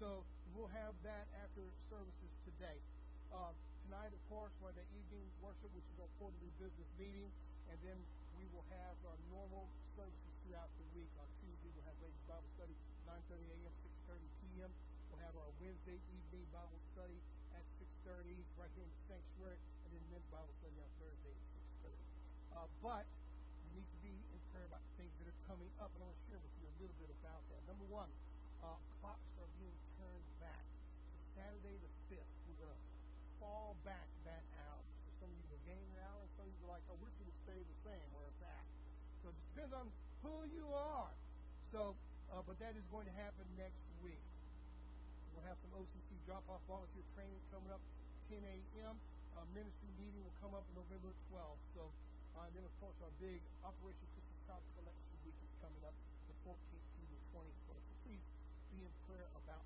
[0.00, 0.24] So
[0.56, 1.60] we'll have that after
[1.92, 2.80] services today.
[3.28, 3.52] Uh,
[3.84, 7.28] tonight, of course, we're the evening worship, which is our quarterly business meeting,
[7.68, 8.00] and then
[8.32, 11.12] we will have our normal services throughout the week.
[11.20, 12.72] On Tuesday, we'll have ladies Bible study,
[13.28, 13.74] 9:30 a.m.,
[14.08, 14.72] 6:30 p.m.
[15.12, 17.20] We'll have our Wednesday evening Bible study
[17.52, 17.64] at
[18.08, 22.00] 6:30 right here in the sanctuary, and then men's Bible study on Thursday at 6:30.
[22.56, 23.04] Uh, but
[23.68, 26.16] we need to be in prayer about things that are coming up, and I want
[26.16, 27.60] to share with you a little bit about that.
[27.68, 28.08] Number one,
[28.64, 29.89] uh, clocks are being.
[31.40, 32.82] Saturday the 5th, we're going to
[33.40, 34.84] fall back that hour.
[35.08, 36.96] So some of you will gain an hour, and some of you are like, I
[37.00, 38.66] wish it would stay the same where it's at.
[39.24, 39.88] So it depends on
[40.20, 41.08] who you are.
[41.72, 41.96] So,
[42.28, 44.20] uh, but that is going to happen next week.
[45.32, 47.80] We'll have some OCC drop-off volunteer training coming up
[48.28, 49.00] 10 a.m.
[49.32, 51.64] Uh, ministry meeting will come up November 12th.
[51.72, 51.88] So,
[52.36, 55.96] uh, and then of course our big Operation Christmas Cross Collection Week is coming up
[56.28, 57.80] the 14th through the 21st.
[57.88, 58.24] So please
[58.76, 59.64] be in prayer about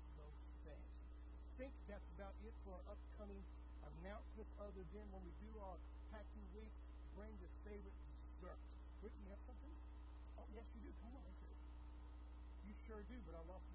[1.55, 3.39] think that's about it for our upcoming
[3.83, 4.51] announcements.
[4.59, 5.79] Other than when we do our
[6.11, 6.71] packing week,
[7.15, 8.59] bring your favorite dessert.
[8.99, 9.75] Whitney, you have something?
[10.35, 10.91] Oh yes, you do.
[10.99, 11.23] Come on,
[12.67, 13.74] you sure do, but I lost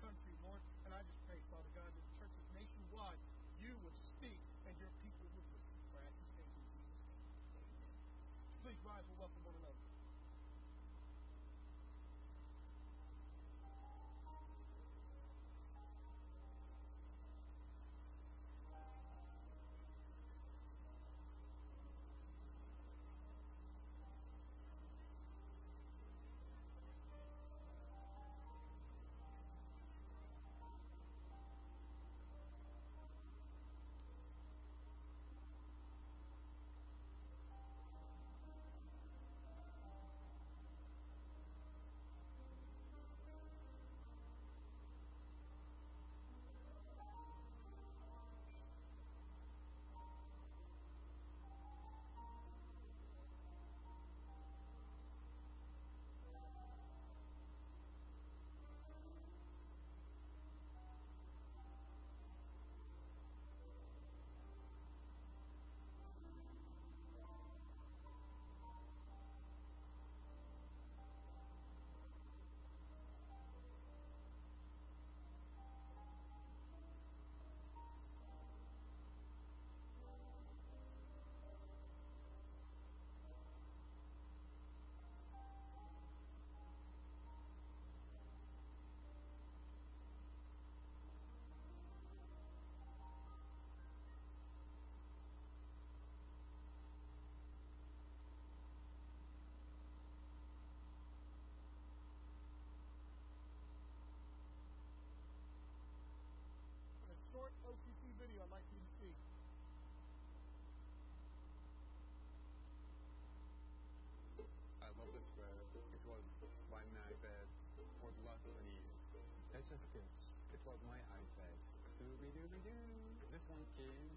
[119.81, 121.57] It was my iPad.
[121.97, 122.85] Scooby-Dooby-Doo.
[123.33, 124.13] This one came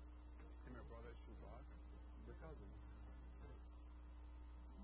[0.69, 1.65] in my brother's shoebox.
[2.29, 2.85] We're cousins.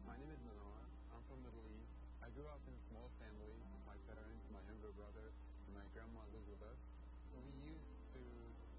[0.08, 0.80] My name is Manar.
[1.12, 1.92] I'm from Middle East.
[2.24, 3.60] I grew up in a small family.
[3.84, 5.28] My parents, my younger brother,
[5.68, 6.80] and my grandma lived with us.
[7.36, 8.24] We used to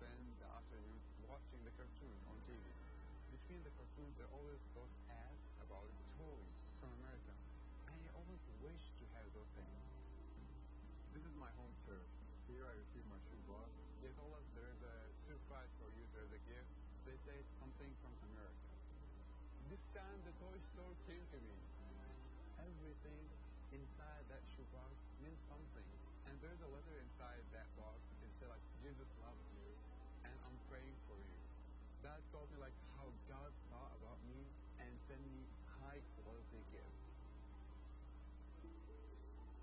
[0.02, 0.98] spend the afternoon
[1.30, 2.66] watching the cartoons on TV.
[3.30, 5.86] Between the cartoons, there always those ads about
[6.18, 6.50] toys
[6.82, 7.34] from America.
[7.86, 9.86] I always wish to have those things.
[11.14, 11.81] This is my home.
[12.62, 13.74] Here I received my shoebox.
[14.06, 16.70] They told us there is a surprise for you, there's a gift.
[17.10, 18.70] They say something from America.
[19.66, 21.58] This time the toy store came to me.
[22.62, 23.26] Everything
[23.74, 24.94] inside that shoebox
[25.26, 25.90] meant something.
[26.30, 27.98] And there's a letter inside that box.
[28.22, 29.66] It said like Jesus loves you
[30.30, 31.38] and I'm praying for you.
[32.06, 34.38] That taught me like how God thought about me
[34.78, 35.50] and sent me
[35.82, 37.10] high quality gifts.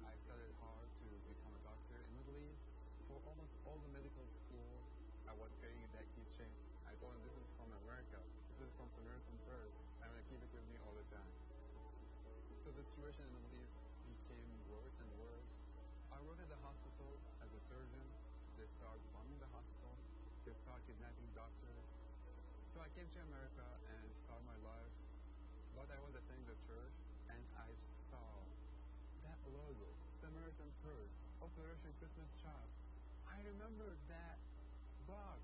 [0.03, 2.67] I studied hard to become a doctor in Middle East.
[3.09, 4.85] For almost all the medical school,
[5.25, 6.53] I was carrying that keychain.
[6.85, 8.21] I told them this is from America.
[8.61, 9.73] This is from Samaritan Purse.
[10.05, 11.33] I'm gonna keep it with me all the time.
[12.61, 13.73] So the situation in the Middle East
[14.05, 15.49] became worse and worse.
[16.13, 18.05] I worked at the hospital as a surgeon.
[18.61, 19.97] They started bombing the hospital.
[20.45, 21.89] They started kidnapping doctors.
[22.69, 24.93] So I came to America and started my life.
[25.73, 26.97] But I was attending the church
[27.33, 27.73] and I
[28.13, 28.45] saw
[29.25, 29.89] that logo,
[30.21, 32.69] Samaritan Purse, Operation Christmas Child.
[33.25, 34.37] I remember that
[35.09, 35.41] box.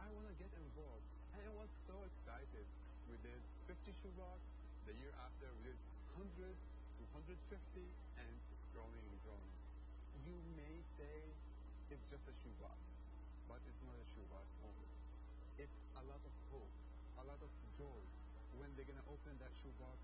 [0.00, 1.04] I want to get involved.
[1.36, 2.64] And I was so excited.
[3.04, 4.40] We did 50 shoebox.
[4.88, 5.78] The year after, we did
[6.16, 6.71] 100 to
[7.12, 7.28] 150,
[8.16, 9.54] and it's growing and growing.
[10.24, 11.16] You may say
[11.92, 12.80] it's just a shoebox,
[13.48, 14.90] but it's not a shoebox only.
[15.60, 16.72] It's a lot of hope,
[17.20, 18.00] a lot of joy.
[18.56, 19.96] When they're going to open that shoebox,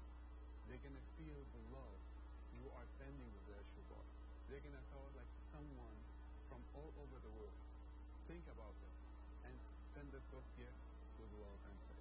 [0.69, 1.99] they're going to feel the love
[2.61, 4.05] you are sending with that shoebox.
[4.53, 5.97] They're going to feel like someone
[6.53, 7.61] from all over the world.
[8.29, 8.97] Think about this
[9.49, 9.55] and
[9.97, 10.85] send us those gifts
[11.17, 11.98] with love and prayers.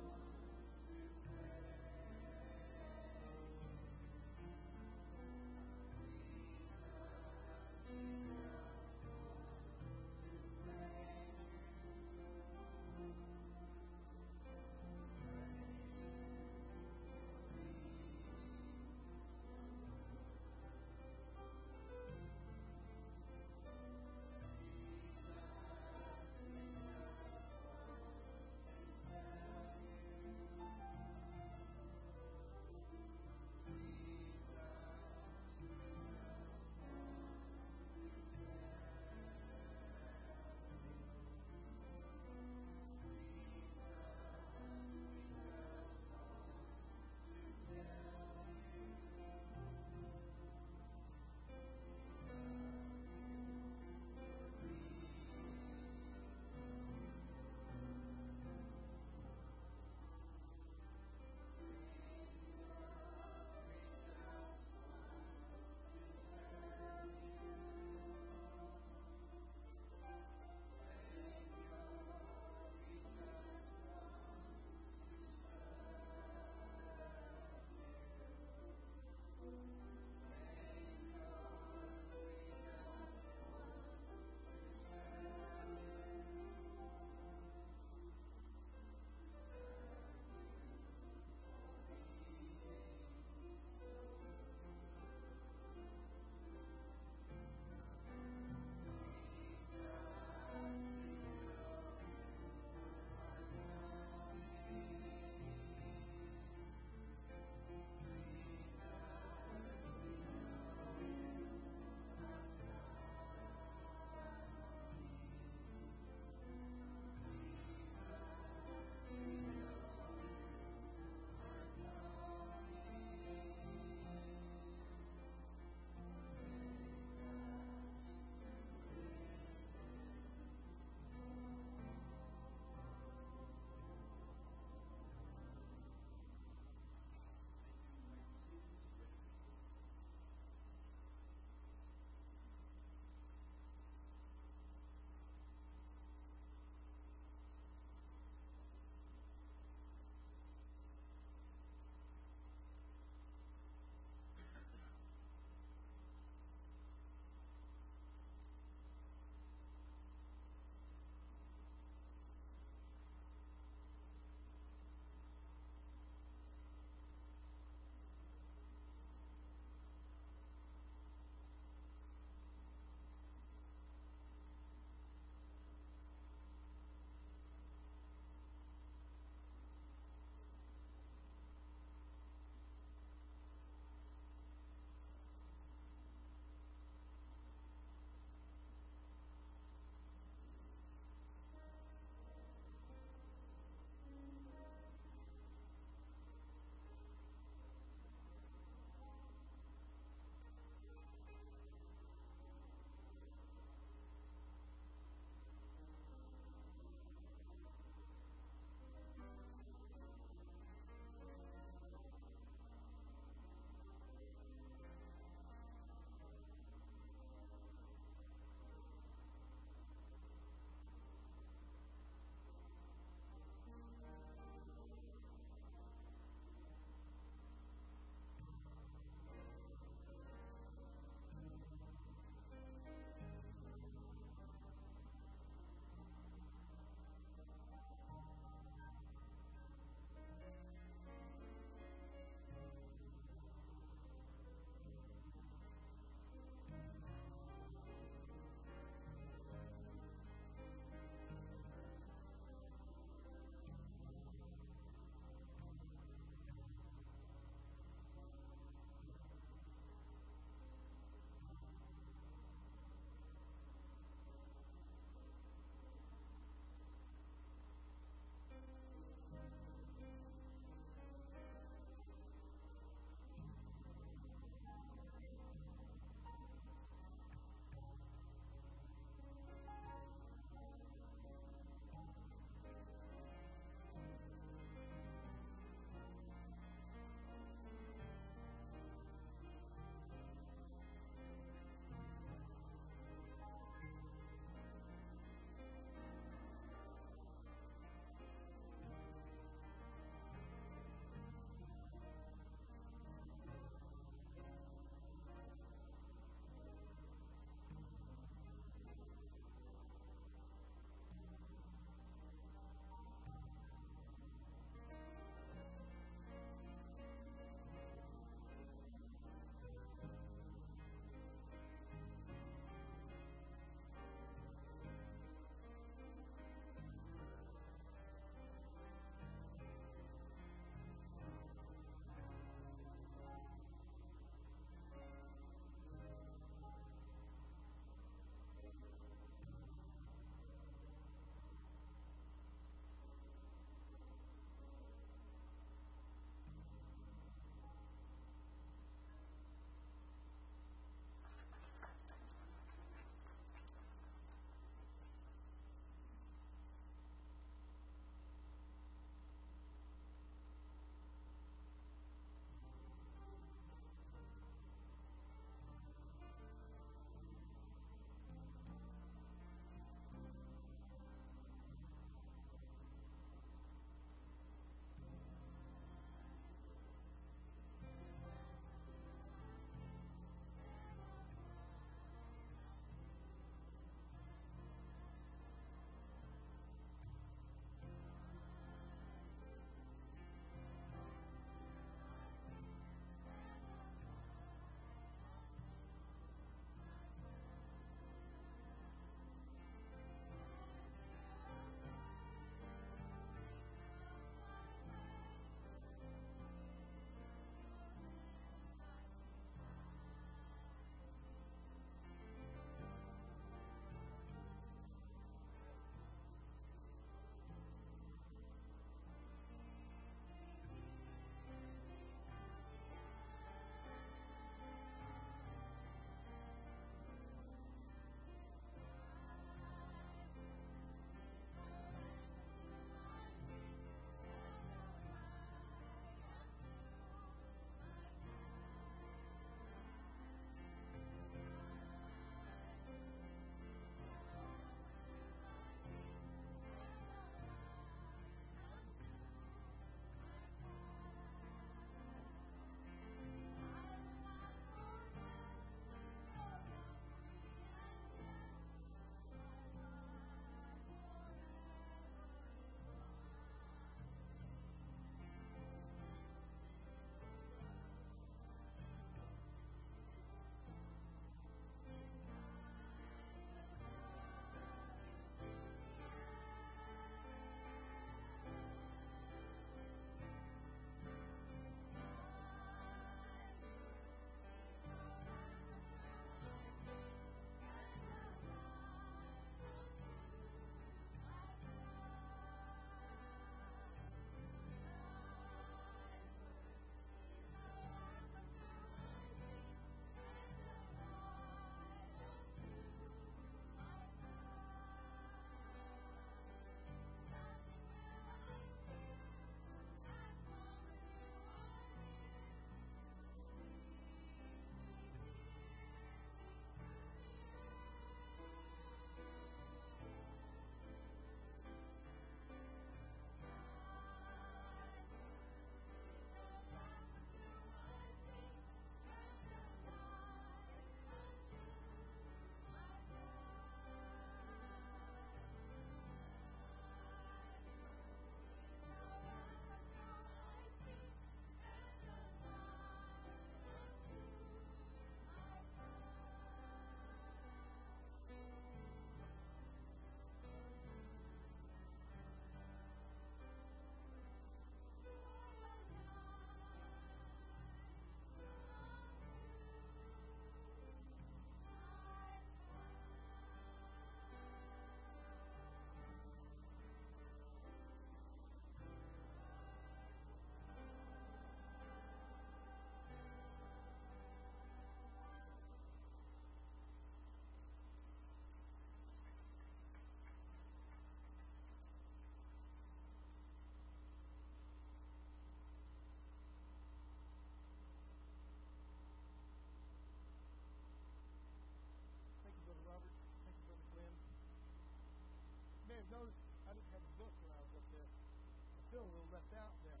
[596.16, 598.08] noticed, I didn't have a book when I was up there.
[598.08, 600.00] I feel a little left out there.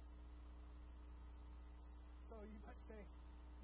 [2.32, 3.04] So you might say,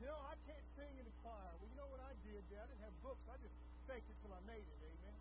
[0.00, 1.48] you know, I can't sing in the choir.
[1.56, 2.60] Well, you know what I did Dad.
[2.60, 3.24] I didn't have books.
[3.32, 3.56] I just
[3.88, 4.78] faked it till I made it.
[4.84, 5.16] Amen.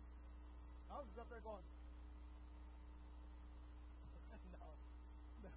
[0.92, 1.64] I was up there going,
[4.52, 4.60] no,
[5.48, 5.52] no.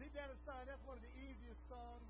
[0.00, 2.08] Deep down inside, that's one of the easiest songs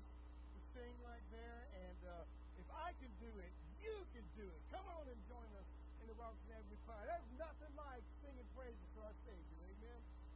[0.55, 1.59] to sing right there.
[1.75, 2.23] And uh,
[2.55, 3.51] if I can do it,
[3.83, 4.63] you can do it.
[4.71, 5.67] Come on and join us
[5.99, 7.03] in the Robertson Avenue Choir.
[7.03, 8.07] There's nothing like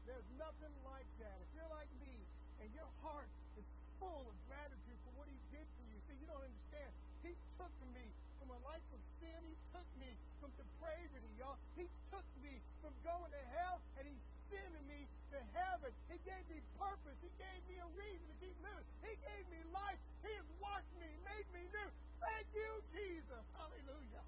[0.06, 1.38] there's nothing like that.
[1.42, 2.16] If you're like me
[2.62, 3.66] and your heart is
[4.02, 6.90] full of gratitude for what He did for you, see, you don't understand.
[7.22, 8.06] He took me
[8.42, 9.40] from a life of sin.
[9.46, 10.10] He took me
[10.42, 11.58] from depravity, y'all.
[11.78, 14.18] He took me from going to hell, and He
[14.50, 15.94] sending me to heaven.
[16.12, 17.16] He gave me purpose.
[17.24, 18.84] He gave me a reason to keep living.
[19.06, 20.02] He gave me life.
[20.26, 21.90] He has washed me, made me new.
[22.20, 23.44] Thank you, Jesus.
[23.56, 24.26] Hallelujah.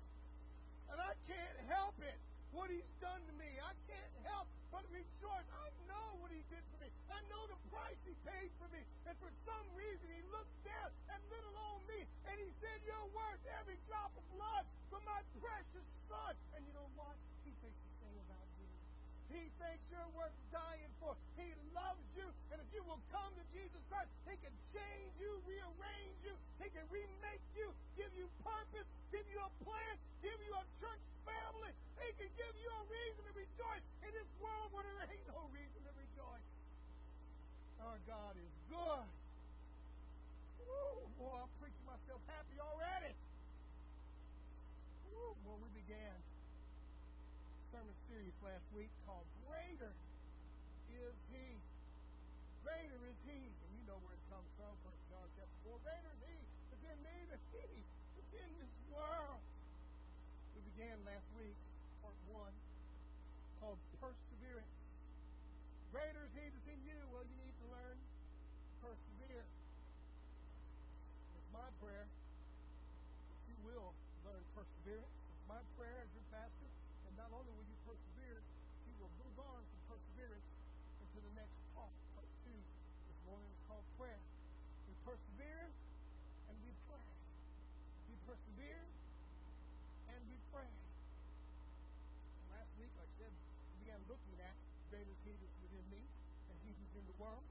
[0.93, 2.17] And I can't help it,
[2.53, 3.49] what He's done to me.
[3.57, 5.49] I can't help but rejoice.
[5.49, 6.89] I know what He did for me.
[7.09, 8.81] I know the price He paid for me.
[9.09, 13.09] And for some reason, He looked down at little old me and He said, You're
[13.11, 14.63] worth every drop of blood
[14.93, 16.33] for my precious Son.
[16.53, 17.17] And you know what?
[17.41, 18.69] He thinks the same about you.
[19.33, 21.17] He thinks you're worth dying for.
[21.41, 22.29] He loves you.
[22.53, 26.37] And if you will come to Jesus Christ, He can change you, rearrange you.
[26.61, 31.01] He can remake you, give you purpose, give you a plan, give you a church
[31.23, 31.73] family.
[32.03, 35.47] He can give you a reason to rejoice in this world where there ain't no
[35.51, 36.47] reason to rejoice.
[37.83, 39.07] Our God is good.
[40.63, 43.13] Woo, boy, I'm preaching myself happy already.
[45.11, 46.15] Woo, boy, we began
[47.73, 49.91] sermon series last week called Greater
[50.93, 51.57] is He.
[52.61, 53.49] Greater is He.
[53.49, 55.81] And you know where it comes from, First John chapter 4.
[55.81, 56.37] Greater is He
[56.69, 57.81] that's in me than He
[58.13, 59.41] that's in this world.
[60.73, 61.53] Began last week,
[62.01, 62.49] part one,
[63.61, 64.73] called Perseverance.
[65.93, 66.97] Greater is He that's in you.
[67.13, 69.45] Well, you need to learn to persevere.
[71.37, 73.93] It's my prayer that you will
[74.25, 75.13] learn perseverance.
[75.13, 76.65] It's my prayer as your pastor
[77.05, 78.41] and not only will you persevere,
[78.89, 80.49] you will move on from perseverance
[81.05, 81.93] into the next part.
[82.17, 82.57] Part two
[83.13, 84.25] this morning is called prayer.
[84.89, 85.69] We persevere
[86.49, 87.09] and we pray.
[88.09, 88.89] We persevere
[90.53, 90.69] and pray.
[92.37, 94.53] And last week, like I said, we began looking at
[94.93, 96.01] greater He that's within me
[96.49, 97.41] and He who's in the world.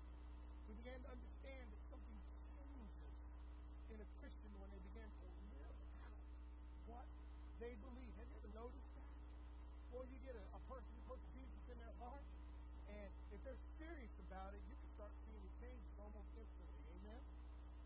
[0.71, 2.19] We began to understand that something
[2.55, 3.15] changes
[3.91, 6.19] in a Christian when they begin to live out
[6.87, 7.07] what
[7.59, 8.12] they believe.
[8.23, 9.11] Have you ever noticed that?
[9.91, 12.23] Well, you get a, a person who puts Jesus in their heart,
[12.87, 16.83] and if they're serious about it, you can start seeing the changes almost instantly.
[17.03, 17.23] Amen?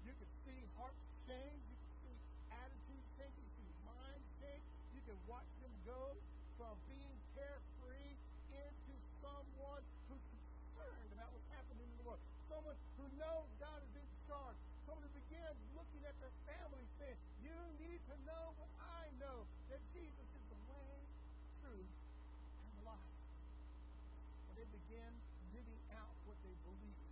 [0.04, 1.60] You can see hearts change.
[1.72, 2.16] You can see
[2.52, 3.34] attitudes change.
[3.34, 4.62] You can see minds change.
[4.94, 6.14] You can watch them go
[6.56, 8.14] from being carefree
[8.54, 12.22] into someone who's concerned about what's happening in the world.
[12.46, 14.56] Someone who knows God is in charge.
[14.86, 19.46] Someone who begins looking at their family saying, You need to know what I know,
[19.70, 20.94] that Jesus is the way,
[21.62, 21.90] truth,
[22.62, 23.14] and the life.
[24.46, 25.10] When they begin
[25.50, 27.02] living out what they believe,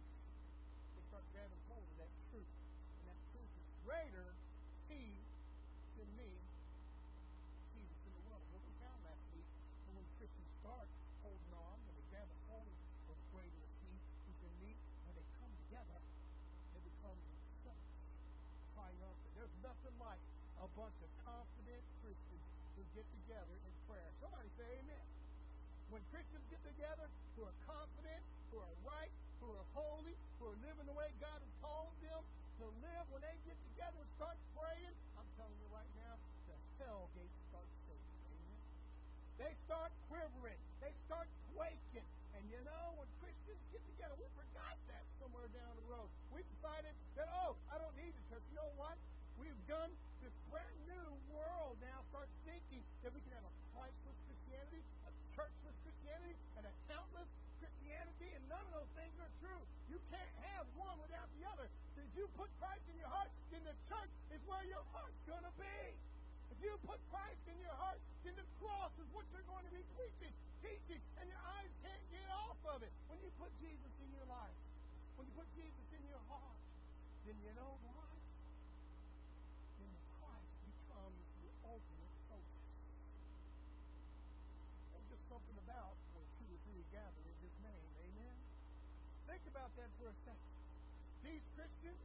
[0.94, 2.52] they start grabbing hold of that truth.
[3.02, 4.28] And that truth is greater
[4.86, 5.18] He
[5.98, 6.30] than me,
[7.74, 8.44] Jesus in the world.
[8.54, 9.48] What we found last week,
[10.24, 10.88] when Christians start
[11.20, 12.72] holding on, when they grab a hold
[13.12, 13.92] of greater is He
[14.24, 14.72] who's in me,
[15.04, 16.00] when they come together,
[16.72, 17.20] they become
[18.72, 19.32] triumphant.
[19.36, 20.22] There's nothing like
[20.64, 22.40] a bunch of confident Christians
[22.72, 24.08] who get together in prayer.
[24.24, 25.04] Somebody say amen.
[25.92, 27.04] When Christians get together
[27.36, 29.12] who are confident, who are right,
[29.44, 32.24] who are holy, who are living the way God has called them
[32.64, 36.16] to live, when they get together and start praying, I'm telling you right now,
[36.48, 37.43] the hell gates.
[39.38, 40.58] They start quivering.
[40.80, 42.06] They start quaking.
[42.34, 46.08] And you know, when Christians get together, we forgot that somewhere down the road.
[46.30, 48.44] We decided that, oh, I don't need the church.
[48.50, 48.94] You know what?
[49.38, 49.90] We've done
[50.22, 55.12] this brand new world now starts thinking that we can have a Christless Christianity, a
[55.34, 57.26] churchless Christianity, and a countless
[57.58, 59.62] Christianity, and none of those things are true.
[59.90, 61.66] You can't have one without the other.
[61.98, 65.42] If you put Christ in your heart, then the church is where your heart's going
[65.42, 65.78] to be.
[66.53, 69.74] If you put Christ in your heart, then the cross is what you're going to
[69.74, 70.32] be preaching,
[70.64, 72.92] teaching, and your eyes can't get off of it.
[73.12, 74.56] When you put Jesus in your life,
[75.20, 76.58] when you put Jesus in your heart,
[77.28, 78.16] then you know what?
[79.76, 82.64] Then Christ becomes the ultimate focus.
[84.96, 87.88] There's just something about when two or three gather in His name.
[88.08, 88.36] Amen.
[89.28, 90.52] Think about that for a second.
[91.28, 92.04] These Christians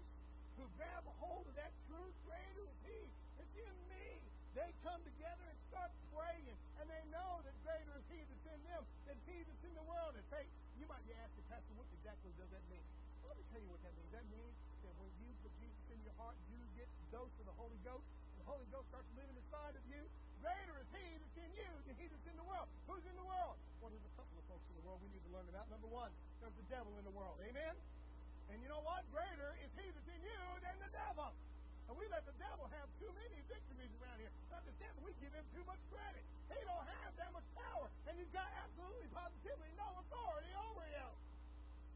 [0.60, 3.00] who grab a hold of that truth, greater is He
[3.40, 4.29] that's in me.
[4.58, 8.60] They come together and start praying, and they know that greater is He that's in
[8.66, 10.18] them than He that's in the world.
[10.18, 10.46] And hey,
[10.82, 12.84] you might be asking, Pastor, what exactly does that mean?
[13.30, 14.10] Let me tell you what that means.
[14.10, 17.46] That means that when you put Jesus in your heart, you get the dose of
[17.46, 18.06] the Holy Ghost.
[18.42, 20.02] The Holy Ghost starts living inside of you.
[20.42, 22.66] Greater is He that's in you than He that's in the world.
[22.90, 23.54] Who's in the world?
[23.86, 25.70] Well, there's a couple of folks in the world we need to learn about.
[25.70, 26.10] Number one,
[26.42, 27.38] there's the devil in the world.
[27.46, 27.76] Amen?
[28.50, 29.06] And you know what?
[29.14, 31.30] Greater is He that's in you than the devil.
[31.90, 34.30] And we let the devil have too many victories around here.
[34.54, 36.22] Not the devil, we give him too much credit.
[36.54, 41.08] He don't have that much power, and he's got absolutely positively no authority over you.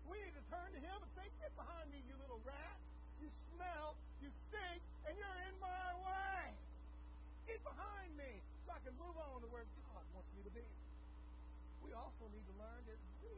[0.09, 2.77] We need to turn to him and say, Get behind me, you little rat.
[3.21, 6.57] You smell, you stink, and you're in my way.
[7.45, 10.65] Get behind me so I can move on to where God wants me to be.
[11.85, 13.35] We also need to learn that we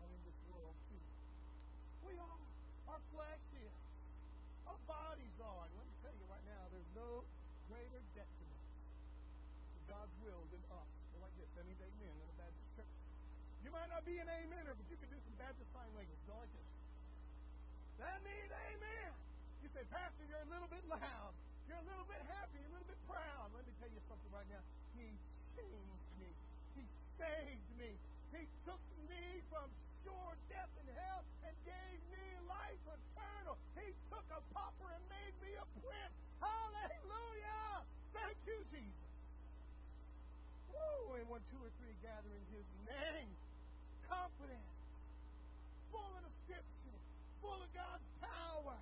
[0.00, 1.04] are in this world too.
[2.06, 2.40] We are.
[2.86, 3.74] Our flesh is.
[4.68, 5.62] Our bodies are.
[5.66, 6.92] And let me tell you right now, there's
[7.70, 8.64] greater detriment
[9.74, 10.90] to God's will than us.
[11.14, 11.50] Go like this.
[11.54, 12.96] That means amen in a Baptist church.
[13.62, 16.20] You might not be an amener, but you can do some Baptist sign language.
[16.26, 16.70] Go like this.
[17.98, 19.10] That means amen.
[19.62, 21.32] You say, Pastor, you're a little bit loud.
[21.66, 23.50] You're a little bit happy, a little bit proud.
[23.50, 24.62] Let me tell you something right now.
[24.94, 25.10] He
[25.58, 26.30] changed me.
[26.78, 26.84] He
[27.18, 27.90] saved me.
[28.30, 29.66] He took me from
[30.06, 33.58] sure death in hell and gave me life eternal.
[33.74, 36.25] He took a pauper and made me a prince.
[36.46, 37.82] Hallelujah!
[38.14, 39.10] Thank you, Jesus.
[40.70, 41.18] Woo!
[41.18, 43.34] And when two or three gather in his name,
[44.06, 44.62] confident,
[45.90, 46.98] full of the scripture,
[47.42, 48.78] full of God's power,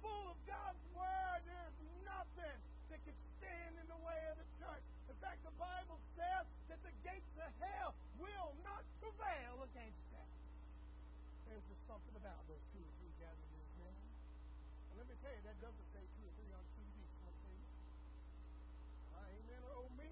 [0.00, 1.78] full of God's word, there's
[2.08, 4.84] nothing that can stand in the way of the church.
[5.08, 10.30] In fact, the Bible says that the gates of hell will not prevail against that.
[11.48, 14.04] there's just something about those two or three gathered in his name.
[14.90, 16.94] And let me tell you, that doesn't say two or three on TV.
[17.04, 17.68] Can I tell you?
[19.12, 20.08] Uh, amen or oh me.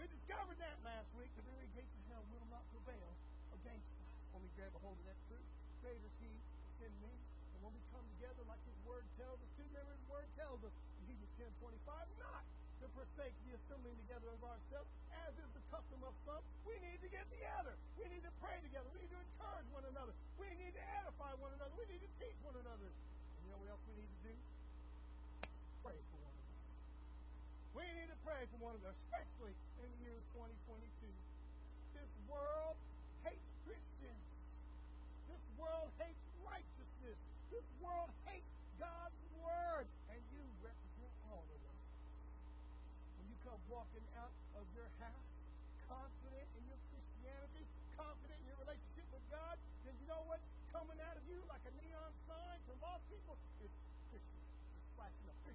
[0.00, 1.28] We discovered that last week.
[1.36, 3.12] The very gates of hell will not prevail
[3.52, 4.08] against us.
[4.32, 5.44] When we grab a hold of that truth,
[5.84, 6.32] greater is he
[6.80, 7.12] in me.
[7.52, 10.64] And when we come together like his word tells us to, remember his word tells
[10.64, 11.84] us in Hebrews 10 25,
[12.16, 12.48] not
[12.80, 14.88] to forsake the assembling together of ourselves,
[15.28, 16.40] as is the custom of some.
[16.64, 17.76] We need to get together.
[18.00, 18.88] We need to pray together.
[18.96, 20.16] We need to encourage one another.
[20.40, 21.76] We need to edify one another.
[21.76, 22.88] We need to teach one another.
[22.88, 24.34] And you know what else we need to do?
[25.84, 26.56] Pray for one another.
[27.74, 30.82] We need to pray for one another, especially in the year 2022.
[31.94, 32.76] This world
[33.22, 34.24] hates Christians.
[35.30, 37.18] This world hates righteousness.
[37.54, 38.50] This world hates
[38.82, 39.86] God's word.
[40.10, 41.82] And you represent all of us.
[43.22, 45.30] When you come walking out of your house
[45.86, 47.64] confident in your Christianity,
[47.94, 51.62] confident in your relationship with God, then you know what's coming out of you like
[51.66, 53.38] a neon sign to lost people?
[53.62, 53.78] It's.
[54.10, 54.26] It's
[54.98, 55.49] flashing up.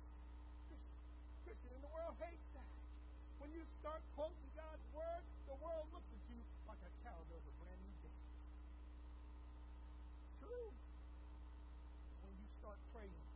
[1.75, 2.71] And the world hates that.
[3.43, 6.39] When you start quoting God's word, the world looks at you
[6.71, 8.15] like a cow does a brand new day.
[10.39, 10.71] True.
[12.23, 13.27] When you start praying,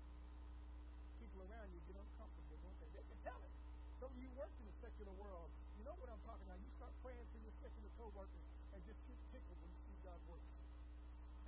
[1.20, 2.90] people around you get uncomfortable, don't they?
[2.96, 3.54] They can tell it.
[4.00, 5.52] Some of you work in the secular world.
[5.76, 6.64] You know what I'm talking about.
[6.64, 10.20] You start praying for your secular co-workers and just get tickled when you see God
[10.32, 10.56] working.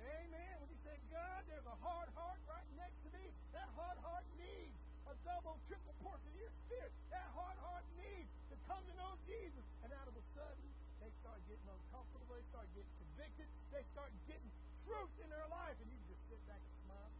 [0.04, 0.52] Amen.
[0.60, 4.28] When you say, God, there's a hard heart right next to me, that hard heart
[4.36, 4.76] needs
[5.08, 6.90] a double, triple portion of your spirit.
[7.10, 9.66] That hard heart needs to come to know Jesus.
[9.86, 10.66] And out of a sudden,
[11.02, 12.26] they start getting uncomfortable.
[12.30, 13.48] They start getting convicted.
[13.70, 14.50] They start getting
[14.86, 15.76] truth in their life.
[15.78, 17.12] And you just sit back and smile.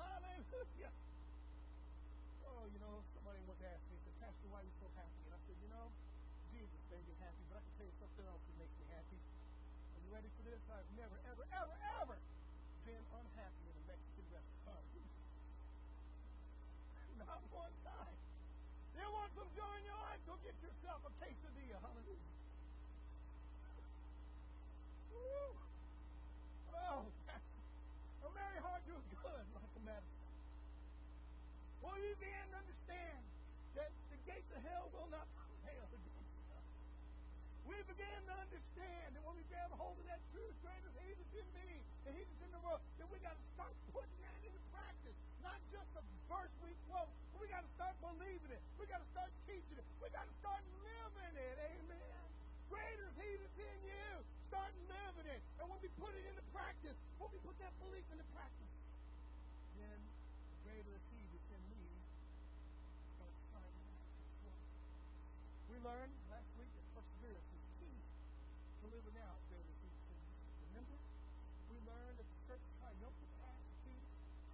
[0.00, 0.92] Hallelujah.
[2.46, 5.20] Oh, you know, somebody once asked me, said, Pastor, why are you so happy?
[5.28, 5.86] And I said, you know,
[6.52, 9.20] Jesus made me happy, but I can tell you something else that makes me happy.
[9.20, 10.60] Are you ready for this?
[10.72, 12.16] I've never, ever, ever, ever
[12.86, 14.86] been unhappy in a Mexican restaurant.
[17.16, 18.16] Not one time.
[19.56, 20.20] In your life?
[20.28, 21.80] Go get yourself a quesadilla.
[21.80, 22.32] Hallelujah.
[25.16, 25.48] Woo.
[26.76, 27.08] Oh,
[28.26, 30.28] a merry heart doeth good like a medicine.
[31.80, 33.20] Well, you to understand
[33.80, 36.68] that the gates of hell will not prevail against us.
[37.64, 41.16] We begin to understand that when we grab hold of that truth, greater is He
[41.16, 44.20] that's in me and He that's in the world, that we got to start putting
[44.20, 45.16] that into practice.
[45.40, 48.62] Not just a verse we quote, but we got to start believing it.
[48.78, 49.86] We got to start teaching it.
[49.98, 51.56] We got to start living it.
[51.58, 52.26] Amen.
[52.70, 54.10] Greater is He that's in you.
[54.46, 55.42] Start living it.
[55.58, 58.74] And when we put it into practice, when we put that belief into practice,
[59.74, 59.98] then
[60.62, 61.82] greater is He that's in me.
[65.66, 67.98] We learned last week that perseverance is key
[68.80, 70.32] to living out greater is He that's in me.
[70.72, 70.96] Remember?
[71.68, 74.04] We learned that the church triumphant attitude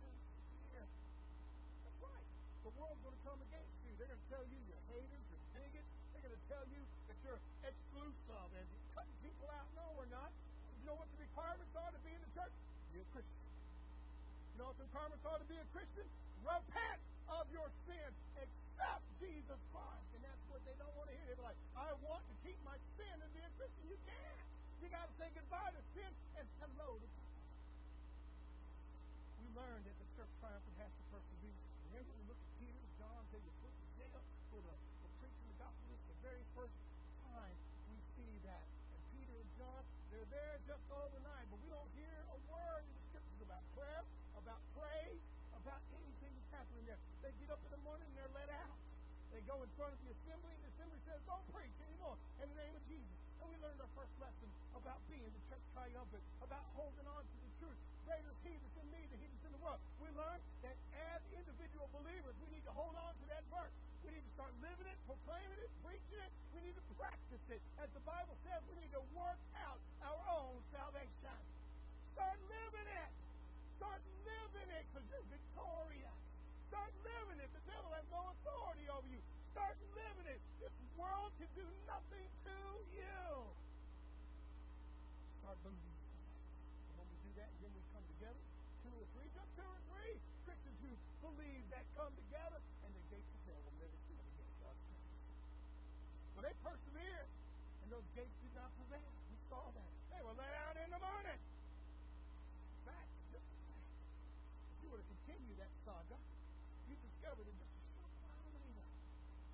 [0.03, 0.88] persevere.
[0.88, 2.26] That's right.
[2.66, 3.93] The world's going to come against you.
[3.97, 5.88] They're going to tell you you're haters, you're bigots.
[6.12, 9.64] They're going to tell you that you're exclusive and cutting people out.
[9.72, 10.28] No, we're not.
[10.76, 12.53] You know what the requirements are to be in the church?
[12.93, 13.40] Be a Christian.
[14.53, 16.05] You know what the requirements are to be a Christian?
[16.45, 17.01] Repent
[17.32, 18.11] of your sin.
[18.36, 20.09] Accept Jesus Christ.
[20.12, 21.32] And that's what they don't want to hear.
[21.32, 23.88] They're like, I want to keep my sin and be a Christian.
[23.88, 24.40] You can't.
[24.84, 27.09] You got to say goodbye to sin and hello to.
[29.40, 31.72] We learned that the church triumphant has to persevere.
[31.93, 34.16] Remember, we look at Peter, John, they were put in jail
[34.49, 34.74] for the,
[35.05, 35.93] for preaching the gospel.
[35.93, 36.72] It's the very first
[37.28, 37.53] time
[37.93, 38.64] we see that.
[38.64, 39.84] And Peter and John,
[40.72, 44.00] they're there just overnight, but we don't hear a word in the scriptures about prayer,
[44.40, 45.20] about praise,
[45.52, 46.96] about anything that's happening there.
[47.20, 48.72] They get up in the morning and they're let out.
[49.36, 52.48] They go in front of the assembly, and the assembly says, Don't preach anymore in
[52.48, 53.12] the name of Jesus.
[53.44, 57.36] And we learned our first lesson about being the church triumphant, about holding on to
[57.36, 57.76] the truth.
[58.08, 59.80] Greater is He that's in me than He that's in the world.
[60.00, 60.76] We learned that
[61.12, 63.76] as individual believers, we need to hold on to that verse.
[64.04, 66.32] We need to start living it, proclaiming it, preaching it.
[66.56, 67.60] We need to practice it.
[67.76, 69.40] As the Bible says, we need to work
[70.72, 71.38] salvation.
[72.16, 73.12] Start living it.
[73.76, 76.18] Start living it because you're victorious.
[76.72, 77.50] Start living it.
[77.52, 79.20] The devil has no authority over you.
[79.52, 80.40] Start living it.
[80.64, 82.56] This world can do nothing to
[82.88, 83.20] you.
[85.44, 86.00] Start believing.
[86.88, 88.42] And when we do that, then we come together,
[88.80, 90.16] two or three, just two or three
[90.48, 94.60] Christians who believe that come together, and the gates of hell will never stand against
[94.64, 94.78] us.
[96.32, 97.28] Well, they persevered,
[97.84, 99.12] and those gates did not prevail.
[99.28, 99.92] We saw that.
[100.12, 101.40] They were let out in the morning.
[102.86, 103.88] Fact, just fact.
[104.72, 106.14] If you were to continue that saga,
[106.87, 107.74] you discover that just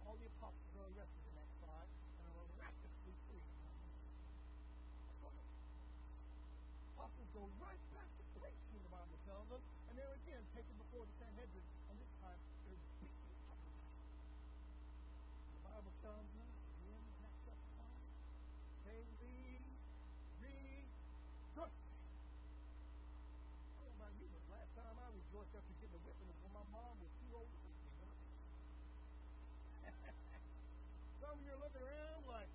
[0.05, 3.45] all the apostles are arrested in that side and are miraculously free.
[6.97, 11.09] Apostles go right back to preaching, the Bible tells us, and they're again taken before
[11.09, 13.89] the Sanhedrin, and this time they're beaten publicly.
[15.49, 16.53] The Bible tells us
[16.89, 17.89] in that chapter 5,
[18.85, 19.64] they leave
[20.45, 21.97] rejoicing.
[23.76, 24.72] I don't know about you, but last
[25.39, 28.11] rejoiced after getting a whipping when my mom was too old to beat me.
[31.22, 32.51] Some of you are looking around like,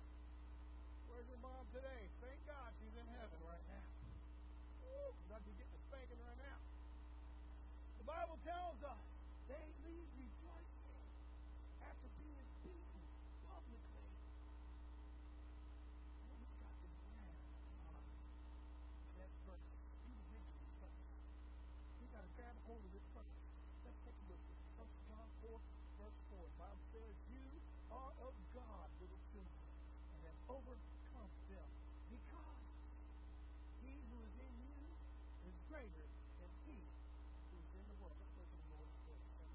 [1.08, 2.12] where's your mom today?
[2.20, 3.88] Thank God she's in heaven right now.
[4.84, 6.60] Ooh, I'd be getting a spanking right now.
[8.04, 9.00] The Bible tells us
[9.48, 11.00] they leave rejoicing
[11.88, 13.00] after being beaten
[13.48, 14.12] publicly.
[16.20, 17.32] And we've got to grab
[17.88, 18.04] on
[19.16, 19.72] that verse
[20.04, 21.00] individually first.
[21.96, 23.36] We've got to grab hold of it first.
[23.84, 25.60] Let's take a look at 1 John 4,
[26.34, 26.50] verse 4.
[26.50, 27.46] The Bible says, You
[27.94, 29.66] are of God, little children,
[30.14, 31.68] and have overcome them,
[32.10, 32.66] because
[33.86, 34.82] he who is in you
[35.46, 36.06] is greater
[36.42, 38.18] than he who is in the world.
[38.18, 38.94] Let's at the Lord's.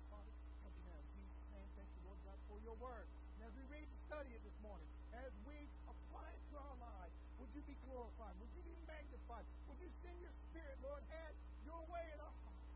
[0.08, 1.70] Father, thank you now in Jesus' name.
[1.76, 3.06] Thank you, Lord God, for your word.
[3.40, 5.58] And as we read and study it this morning, as we
[5.88, 8.36] apply it to our lives, would you be glorified?
[8.40, 9.46] Would you be magnified?
[9.68, 12.68] Would you send your spirit, Lord, have your way in our hearts?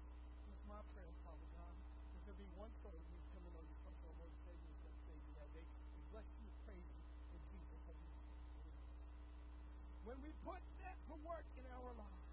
[0.51, 1.75] It's my prayer, Father God.
[2.23, 4.39] Going to be one soul who needs to come to know you, personal Lord and
[4.47, 5.67] Savior, and just Savior that day.
[5.67, 7.03] We bless you and praise you
[7.35, 8.31] in Jesus' holy name.
[10.13, 12.29] When we put that to work in our lives,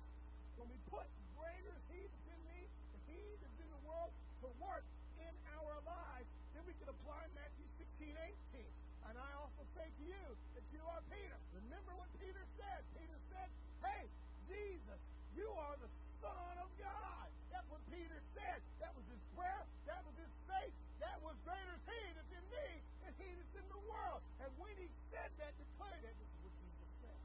[0.61, 4.13] when we put greater He that's in me, the He that's in the world,
[4.45, 4.85] to work
[5.17, 8.69] in our lives, then we can apply Matthew 16, 18.
[9.09, 10.25] And I also say to you
[10.61, 11.41] that you are Peter.
[11.57, 12.85] Remember what Peter said.
[13.01, 13.49] Peter said,
[13.81, 14.05] Hey,
[14.45, 15.01] Jesus,
[15.33, 15.89] you are the
[16.21, 17.33] Son of God.
[17.49, 18.61] That's what Peter said.
[18.85, 19.65] That was his prayer.
[19.89, 20.77] That was his faith.
[21.01, 22.69] That was greater He that's in me
[23.01, 24.21] than He that's in the world.
[24.45, 27.21] And when he said that, declared that, this is what Jesus said.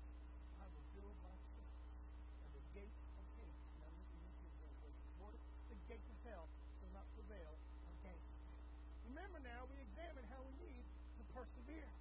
[0.64, 1.76] I will build my church,
[2.42, 5.06] and the gates of hell, now listen to these very verses.
[5.22, 5.36] Lord,
[5.70, 6.48] the gates of hell
[6.82, 7.54] shall not prevail
[8.00, 8.50] against it.
[9.12, 10.84] Remember now, we examined how we need
[11.20, 11.92] to persevere.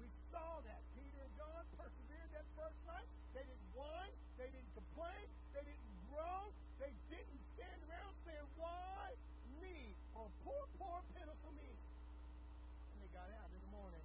[0.00, 3.10] We saw that Peter and John persevered that first night.
[3.36, 4.16] They didn't whine.
[4.40, 5.26] They didn't complain.
[5.52, 6.48] They didn't groan.
[6.80, 9.12] They didn't stand around saying, Why
[9.60, 9.92] me?
[10.16, 11.68] Or poor, poor, pitiful me.
[11.68, 14.02] And they out in the morning.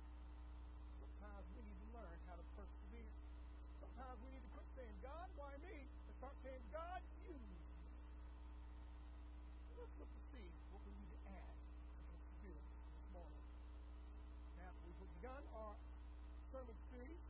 [1.02, 3.14] Sometimes we need to learn how to persevere.
[3.82, 5.90] Sometimes we need to quit saying, God, why me?
[5.90, 7.34] And start saying, God, me.
[9.74, 13.46] Let's look to see what we need to add to perseverance this morning.
[14.62, 15.74] Now, we've begun our
[16.54, 17.24] sermon series,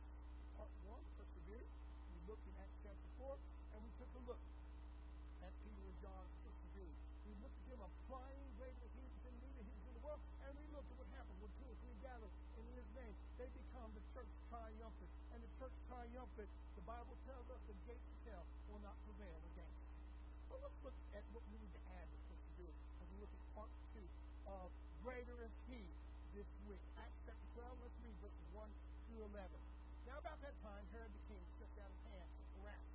[0.60, 1.72] part one, perseverance.
[2.12, 4.42] We looked in Acts chapter 4, and we took a look
[5.40, 7.00] at Peter and John's perseverance.
[7.24, 9.94] We looked at them applying greater is he that's in me than he that's in
[9.94, 12.88] the world, and we looked at what happened when two or three gather in his
[12.98, 13.27] name.
[13.38, 15.12] They become the church triumphant.
[15.30, 19.38] And the church triumphant, the Bible tells us the gates of hell will not prevail
[19.54, 19.78] against.
[20.50, 23.42] But let's look at what we need to add to perseverance as we look at
[23.54, 24.06] part two
[24.50, 24.74] of
[25.06, 25.78] greater is he
[26.34, 26.82] this week.
[26.98, 28.66] Acts chapter 12, let's read verses 1
[29.06, 29.46] through 11.
[30.10, 32.86] Now, about that time, Herod the king stretched out his hand to harass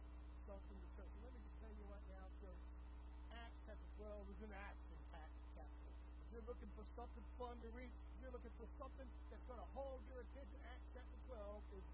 [0.43, 1.13] some from the church.
[1.23, 2.59] Let me just tell you right now, church,
[6.43, 7.87] you're looking for something fun to read,
[8.19, 11.85] you're looking for something that's going to hold your attention, Acts chapter 12 is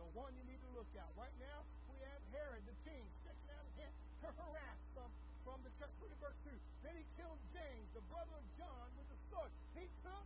[0.00, 1.04] the one you need to look at.
[1.20, 3.92] Right now, we have Herod, the king, stretching out his
[4.24, 5.12] to harass some
[5.44, 5.92] from the church.
[6.00, 6.56] Look at verse 2.
[6.80, 9.52] Then he killed James, the brother of John, with a sword.
[9.76, 10.24] He took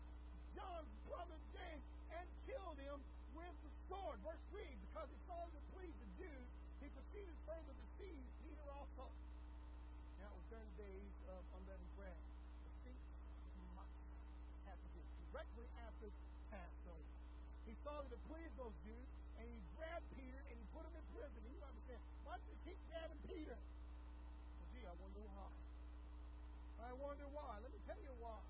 [0.55, 1.83] John's brother James
[2.15, 3.03] and killed him
[3.35, 4.23] with the sword.
[4.23, 4.71] Verse 3.
[4.87, 6.47] Because he saw it pleased the Jews,
[6.79, 9.11] he proceeded further to seize Peter also.
[10.23, 12.19] Now it was during the days of unleavened bread.
[12.63, 13.15] The feast
[14.67, 14.95] happened
[15.31, 16.09] directly after
[16.51, 17.07] Passover.
[17.85, 21.41] Saw that it those Jews, and he grabbed Peter and he put him in prison.
[21.45, 22.01] You understand?
[22.25, 23.55] Why did he keep grabbing Peter?
[23.55, 25.53] Well, gee, I wonder why.
[26.81, 27.61] I wonder why.
[27.61, 28.41] Let me tell you why.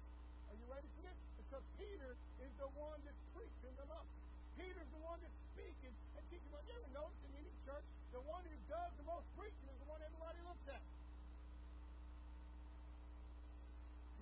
[0.51, 1.19] Are you ready for this?
[1.39, 4.07] Because Peter is the one that's preaching the love.
[4.55, 6.51] Peter's the one that's speaking and teaching.
[6.51, 9.89] You ever notice in any church, the one who does the most preaching is the
[9.91, 10.83] one everybody looks at.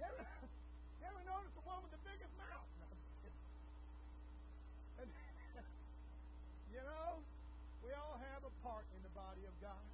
[0.01, 2.69] You ever, you ever notice the one with the biggest mouth?
[2.81, 2.89] No,
[5.05, 5.09] and,
[6.73, 7.21] you know,
[7.85, 9.85] we all have a part in the body of God.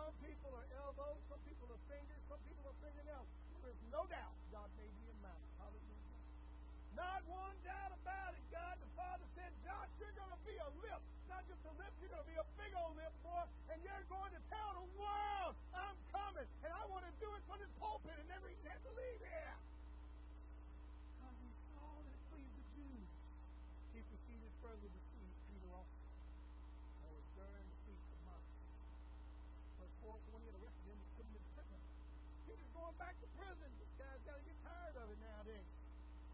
[0.00, 3.28] Some people are elbows, some people are fingers, some people are fingernails.
[3.60, 5.44] There's no doubt God made me a mouth.
[5.60, 6.16] Hallelujah.
[6.96, 8.80] Not one doubt about it, God.
[8.80, 11.04] The Father said, Josh, you're going to be a lip.
[11.28, 14.06] Not just a lip, you're going to be a big old lip, boy, and you're
[14.08, 17.70] going to tell the world I'm coming, and I want to do it from this
[17.76, 19.56] pulpit and never even have to leave here.
[21.20, 23.08] Because he saw that pleased the Jews.
[23.92, 26.00] He proceeded further to see Peter also.
[27.04, 28.48] That was during the feast of months.
[29.78, 31.80] Verse 4, when he had arrested him, he put him in prison.
[32.44, 33.70] Peter's going back to prison.
[33.78, 35.70] This guy's got to get tired of it nowadays.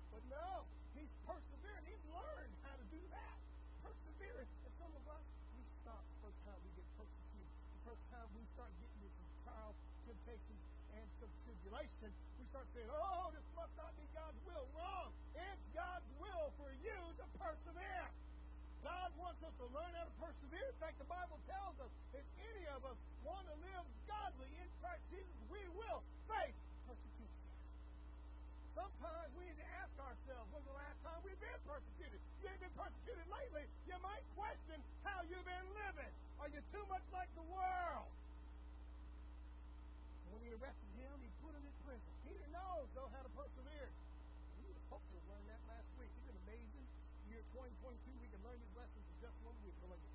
[0.09, 0.65] But no,
[0.97, 1.85] he's persevering.
[1.85, 3.37] He's learned how to do that.
[3.85, 4.49] Persevering.
[4.65, 5.21] And some of us,
[5.53, 7.53] we stop the first time we get persecuted.
[7.53, 9.77] The first time we start getting into some trials,
[10.09, 10.63] temptations,
[10.97, 12.09] and some tribulation,
[12.41, 14.65] we start saying, oh, this must not be God's will.
[14.73, 15.13] Wrong.
[15.37, 17.96] It's God's will for you to persevere.
[19.45, 20.67] Us to learn how to persevere.
[20.67, 24.69] In fact, the Bible tells us if any of us want to live godly in
[24.81, 26.57] Christ Jesus, we will face
[26.89, 27.47] persecution.
[28.75, 32.19] Sometimes we need to ask ourselves, when's the last time we've been persecuted?
[32.43, 33.65] You ain't been persecuted lately.
[33.87, 36.13] You might question how you've been living.
[36.43, 38.11] Are you too much like the world?
[40.35, 42.13] When he arrested him, he put him in prison.
[42.27, 43.89] Peter knows, though, how to persevere.
[44.61, 46.13] We would hope to have learned that last week.
[46.27, 46.85] Isn't amazing?
[47.33, 49.73] Year 2022, we can learn these lessons in just one week.
[49.81, 50.13] Believe me.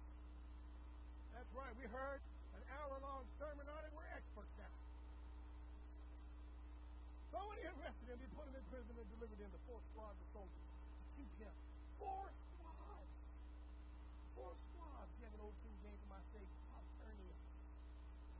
[1.33, 1.75] That's right.
[1.79, 2.21] We heard
[2.55, 3.91] an hour-long sermon on it.
[3.95, 4.75] We're experts now.
[7.31, 9.79] So when he arrested him, he put him in prison and delivered him to four
[9.95, 11.55] squads of soldiers to keep him.
[11.95, 13.11] Four squads.
[14.35, 15.11] Four squads.
[15.15, 17.39] You have an old King James in my state, quaternion.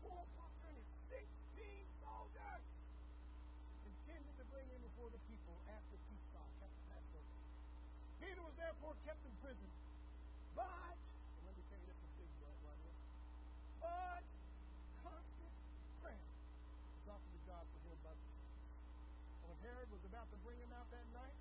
[0.04, 0.84] Four quaternion.
[1.08, 2.64] Sixteen soldiers.
[3.88, 6.52] Intended to bring him before the people after Pesach,
[6.92, 7.20] after.
[8.20, 9.72] Peter was therefore kept in prison.
[10.52, 11.00] But,
[11.48, 13.00] let me tell you, that's a big but right here.
[13.80, 14.24] But,
[15.00, 15.56] constant
[16.04, 16.28] prayer
[17.00, 18.26] was offered to God for him by the
[20.02, 21.34] when Was about to bring him out that night,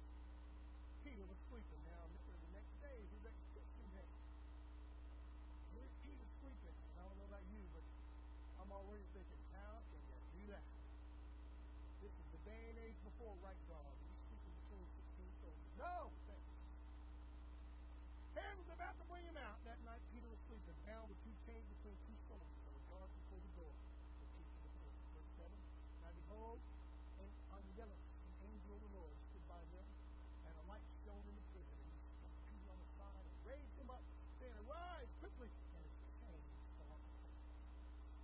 [1.05, 1.85] Peter was sleeping.
[1.85, 4.09] Now, This was the next day is his execution day.
[5.77, 6.73] Here's Peter sleeping.
[6.97, 7.85] I don't know about you, but
[8.57, 10.65] I'm already thinking, how can you do that?
[12.01, 14.01] This is the day and age before right guard.
[14.01, 14.89] He's sleeping between
[15.29, 15.73] 16 soldiers.
[15.77, 16.09] No!
[18.33, 19.61] Herod was about to bring him out.
[19.69, 22.57] That night, Peter was sleeping, bound with two chains between two soldiers.
[22.65, 24.89] There were guards before the door to keep the prison.
[25.13, 25.53] Verse 7.
[26.01, 26.65] Now, behold,
[27.21, 28.01] and on yellow,
[28.71, 29.89] an angel Lord stood by them,
[30.47, 33.35] and a light shone in the prison, and he struck Peter on the side and
[33.43, 33.99] raised him up,
[34.39, 35.51] saying, Arise quickly!
[35.51, 36.47] And his chains
[36.79, 37.31] fell off the.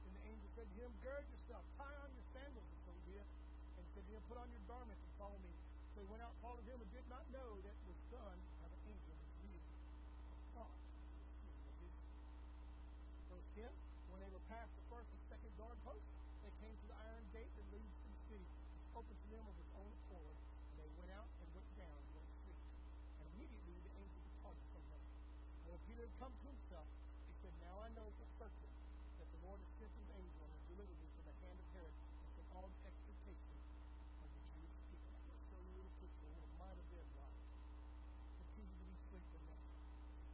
[0.07, 3.27] Then the angel said to him, Gird yourself, tie on your sandals, and so did.
[3.75, 5.51] And said to him, Put on your garments and follow me.
[5.99, 8.81] So he went out, followed him, and did not know that was done by the
[8.87, 9.75] angel of Jesus.
[10.55, 10.79] God.
[13.35, 13.67] Verse 10,
[14.15, 16.07] when they were past the first and second guard post,
[16.47, 18.47] they came to the iron gate that leads to the city
[18.97, 20.37] opened to them of its own accord,
[20.73, 22.57] and they went out and went down one street.
[23.21, 25.05] And immediately the angel departed from them.
[25.97, 26.85] And had come to himself,
[27.25, 28.69] he said, Now I know for certain
[29.17, 31.67] that the Lord has sent his angel and has delivered me from the hand of
[31.73, 33.57] Herod and from all the expectation
[34.21, 35.09] of the Jewish people.
[35.25, 37.41] Going to show you a little picture what it might have been like.
[38.45, 39.65] Continue to be sleeping now.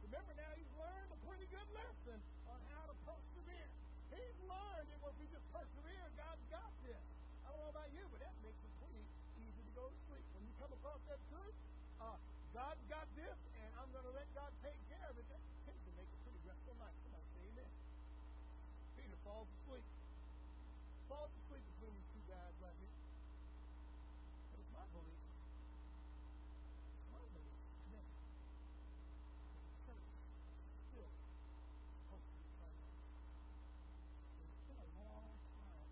[0.03, 2.19] Remember now, he's learned a pretty good lesson
[2.51, 3.71] on how to persevere.
[4.11, 7.03] He's learned that if we just persevere, God's got this.
[7.47, 9.03] I don't know about you, but that makes it pretty
[9.39, 10.27] easy to go to sleep.
[10.35, 11.55] When you come across that truth,
[12.03, 12.19] uh,
[12.51, 14.92] God's got this, and I'm going to let God take care
[19.23, 19.87] falls asleep.
[21.07, 22.91] Falls asleep between these two guys right here.
[24.51, 25.23] It was my belief.
[27.15, 27.55] My belief.
[34.43, 35.87] It's been a long time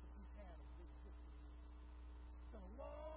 [0.00, 1.44] since we've had a big victory.
[1.44, 3.09] It's been a long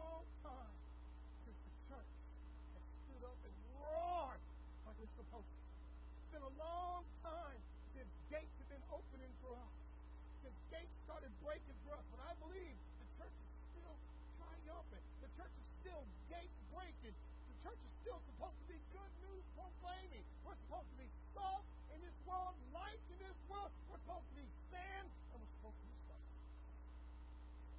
[11.53, 13.93] breaking for us, but I believe the church is still
[14.41, 15.05] triumphant.
[15.21, 17.13] The church is still gate breaking.
[17.13, 20.25] The church is still supposed to be good news proclaiming.
[20.41, 21.05] We're supposed to be
[21.37, 21.61] salt
[21.93, 23.69] in this world, light in this world.
[23.85, 26.25] We're supposed to be sand, and we're supposed to be salt.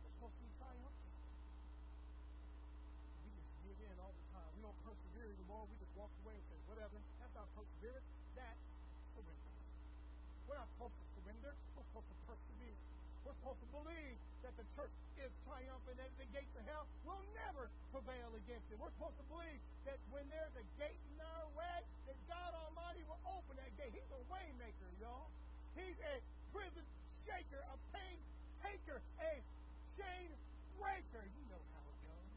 [0.06, 1.18] We're supposed to be triumphant.
[3.26, 4.50] We just give in all the time.
[4.54, 5.66] We don't persevere anymore.
[5.66, 6.94] We just walk away and say, whatever.
[7.18, 8.06] That's not perseverance.
[8.38, 8.62] That's
[9.18, 9.50] surrender.
[10.46, 11.50] We're not supposed to surrender.
[11.74, 12.78] We're supposed to persevere.
[13.24, 17.24] We're supposed to believe that the church is triumphant and the gates of hell will
[17.32, 18.76] never prevail against it.
[18.76, 19.56] We're supposed to believe
[19.88, 23.96] that when there's a gate in our way, that God Almighty will open that gate.
[23.96, 25.32] He's a waymaker, y'all.
[25.72, 26.20] He's a
[26.52, 26.84] prison
[27.24, 28.20] shaker, a pain
[28.60, 29.32] taker, a
[29.96, 30.28] chain
[30.76, 31.24] breaker.
[31.24, 32.28] You know how it goes.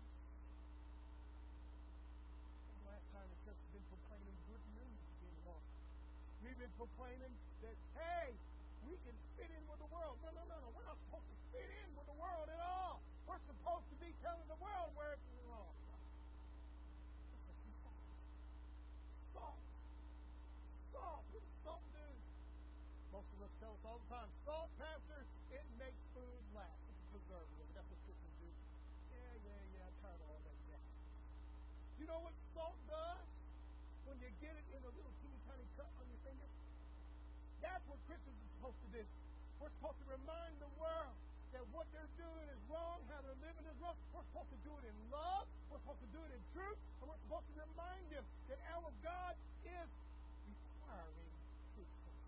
[2.80, 5.04] The last time the church has been proclaiming good news?
[6.48, 8.32] We've been proclaiming that, hey,
[8.88, 10.16] we can fit in with the world.
[10.24, 10.70] No, no, no, no.
[10.72, 13.04] We're not supposed to fit in with the world at all.
[13.28, 15.76] We're supposed to be telling the world where it's wrong.
[19.36, 19.60] Salt.
[20.96, 21.24] Salt.
[21.36, 22.08] What does salt do?
[23.12, 25.22] Most of us tell us all the time, salt, pastor,
[25.52, 26.80] it makes food last.
[26.88, 27.68] It's a preservative.
[27.76, 28.50] That's what Christians do.
[29.12, 29.84] Yeah, yeah, yeah.
[29.84, 30.88] I'm tired of all that gas.
[32.00, 33.28] You know what salt does?
[34.08, 36.48] When you get it in a little teeny tiny cut on your finger?
[37.88, 39.04] What Christians are supposed to do.
[39.60, 41.16] We're supposed to remind the world
[41.56, 43.96] that what they're doing is wrong, how they're living is wrong.
[44.14, 45.48] We're supposed to do it in love.
[45.72, 46.80] We're supposed to do it in truth.
[47.02, 49.34] And we're supposed to remind them that our God
[49.64, 49.90] is
[50.48, 51.32] requiring
[51.74, 52.28] truthfulness.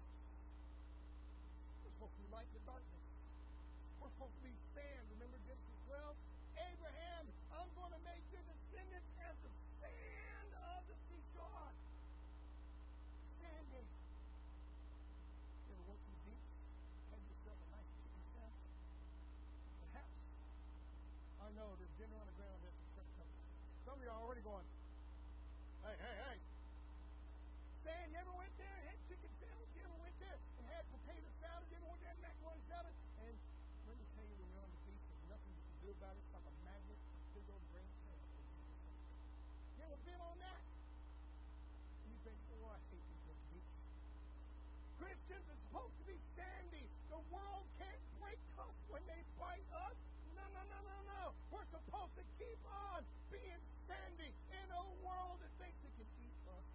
[1.83, 3.05] We're supposed to light the darkness.
[3.99, 5.03] We're supposed to be sand.
[5.19, 6.15] Remember Genesis 12?
[6.59, 7.23] Abraham,
[7.55, 9.51] I'm going to make your descendants as the
[9.83, 11.71] sand of the seashore.
[13.39, 13.87] Standing.
[15.67, 16.47] You ever work in the beach?
[17.11, 18.75] Had yourself a nice chicken sandwich?
[19.87, 20.19] Perhaps.
[21.49, 23.09] I know there's dinner on the ground at the church.
[23.81, 24.69] Some of are already going,
[25.81, 26.37] hey, hey, hey.
[27.81, 29.73] Stan, you ever went there and had chicken sandwich?
[29.73, 31.65] You ever went there and had potato salad?
[31.73, 32.93] You ever went there and macaroni salad?
[33.25, 33.33] And
[33.89, 36.13] let me tell you, when you're on the beach, there's nothing you can do about
[36.13, 36.21] it.
[36.21, 38.37] It's like a magnet, a big old grain sandwich.
[39.73, 40.61] You ever been on that?
[40.61, 43.73] And you think, oh, I hate these little beach.
[45.01, 46.85] Christians are supposed to be standing.
[47.09, 49.97] The world can't break us when they bite us.
[50.37, 51.23] No, no, no, no, no.
[51.51, 56.33] We're supposed to keep on being standing in a world that thinks it can eat
[56.49, 56.65] us.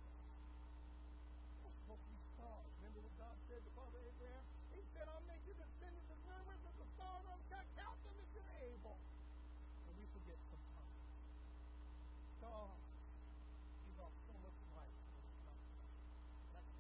[1.66, 2.70] Supposed to be stars.
[2.78, 4.44] Remember what God said to Father Abraham?
[4.70, 7.66] He said, I'll make you descendants as numerous as the stars on the sky.
[7.74, 8.94] Count them if you're able.
[8.94, 10.94] And we forget sometimes.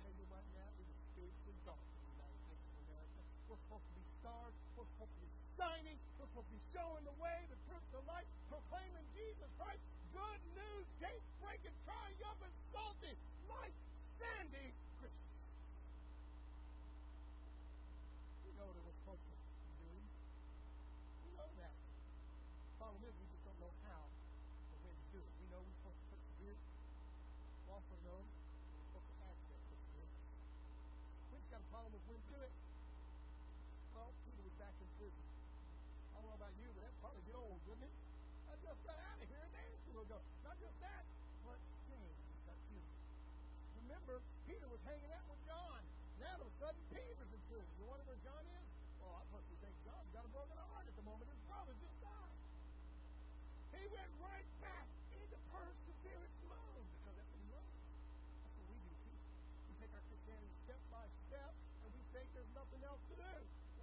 [0.06, 3.26] Tell you right now, it is spiritually dark in the of.
[3.50, 4.54] We're supposed to be stars.
[4.78, 5.98] We're supposed to be shining.
[6.22, 9.82] We're supposed to be showing the way, the truth, the light, proclaiming Jesus Christ.
[10.14, 13.10] Good news, gate breaking, triumphant, salty,
[13.50, 13.74] light,
[14.14, 14.70] standing
[15.02, 15.42] Christians.
[18.46, 19.34] We know that we're supposed to
[19.82, 20.06] doing.
[21.26, 21.74] We know that.
[22.78, 25.32] Problem is we just don't know how or when to do it.
[25.42, 26.54] We know we're supposed to persevere.
[26.54, 30.14] We also know we're supposed to act access perseverance.
[31.26, 32.54] We just got a problem with when to do it.
[33.98, 35.26] Well, Peter was back in prison.
[36.14, 38.13] I don't know about you, but that'd probably get old, wouldn't it?
[38.64, 40.16] Just got out of here a day ago.
[40.40, 41.04] Not just that,
[41.44, 42.16] but killed.
[43.84, 45.84] Remember, Peter was hanging out with John.
[46.16, 47.68] Now all of a sudden, Peter's in prison.
[47.76, 48.66] You wonder where John is?
[49.04, 51.28] Well, I personally think John's got a broken heart at the moment.
[51.28, 52.40] His brother just died.
[53.76, 57.68] He went right back into perseverance mode because that's what he loves.
[58.48, 59.16] That's what we do too.
[59.68, 61.52] We take our Christianity step by step
[61.84, 63.34] and we think there's nothing else to do.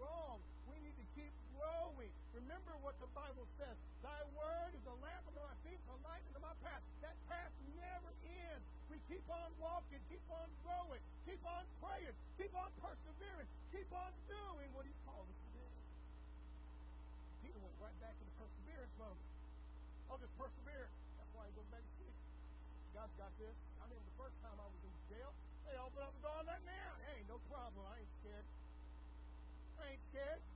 [0.01, 0.41] Wrong.
[0.65, 2.09] We need to keep growing.
[2.51, 3.79] Remember what the Bible says.
[4.03, 6.83] Thy word is a lamp unto my feet, a light unto my path.
[6.99, 7.47] That path
[7.79, 8.67] never ends.
[8.91, 14.11] We keep on walking, keep on growing, keep on praying, keep on persevering, keep on
[14.27, 15.63] doing what he called us to do.
[17.39, 19.21] Peter went right back into perseverance mode.
[20.11, 20.91] I'll oh, just persevere.
[21.23, 22.15] That's why he goes back to sleep.
[22.91, 23.55] God's got this.
[23.79, 25.31] I remember the first time I was in jail,
[25.71, 26.99] they opened up the door and let me out.
[27.07, 27.87] Hey, no problem.
[27.87, 28.47] I ain't scared.
[29.79, 30.50] I ain't scared.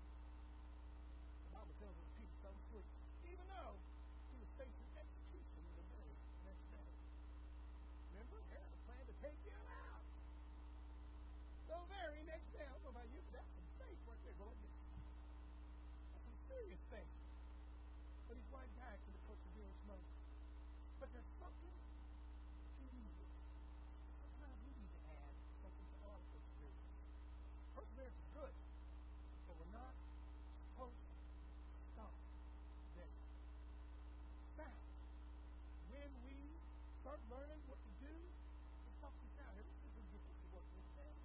[37.15, 39.47] start learning what to do, it helps you down.
[39.55, 41.19] Everything is different to what we're saying.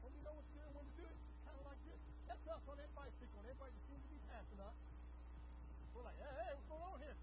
[0.00, 1.80] When you know what to do and when to do it, it's kind of like
[1.84, 2.00] this.
[2.24, 3.44] That's us on everybody's pick on.
[3.44, 4.76] Everybody just seems to be passing us.
[5.92, 7.18] We're like, hey, hey, what's going on here?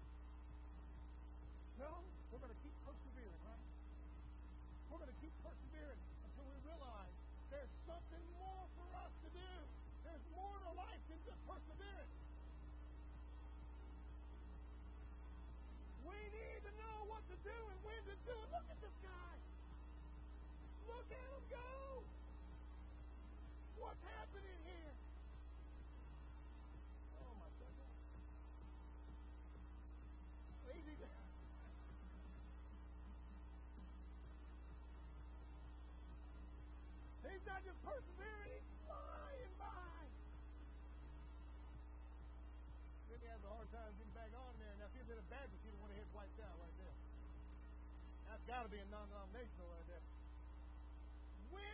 [1.82, 1.90] No,
[2.30, 3.64] we're going to keep persevering, right?
[4.86, 6.00] We're going to keep persevering
[6.30, 7.14] until we realize
[7.50, 9.50] there's something more for us to do.
[10.06, 12.14] There's more to life than just perseverance.
[16.06, 16.72] We need to
[17.46, 18.48] do and when to do it.
[18.50, 19.34] Look at this guy.
[20.90, 22.02] Look at him go.
[23.78, 24.94] What's happening here?
[27.22, 27.94] Oh my goodness.
[30.74, 30.98] Easy.
[37.26, 40.02] He's not just persevering, he's flying by.
[43.06, 44.72] Then he has a hard time getting back on there.
[44.80, 46.74] Now, if he had been a Baptist, he'd have went ahead and wiped out right
[46.80, 46.96] there.
[48.46, 50.06] Got to be a non-denominational right there.
[51.50, 51.66] We,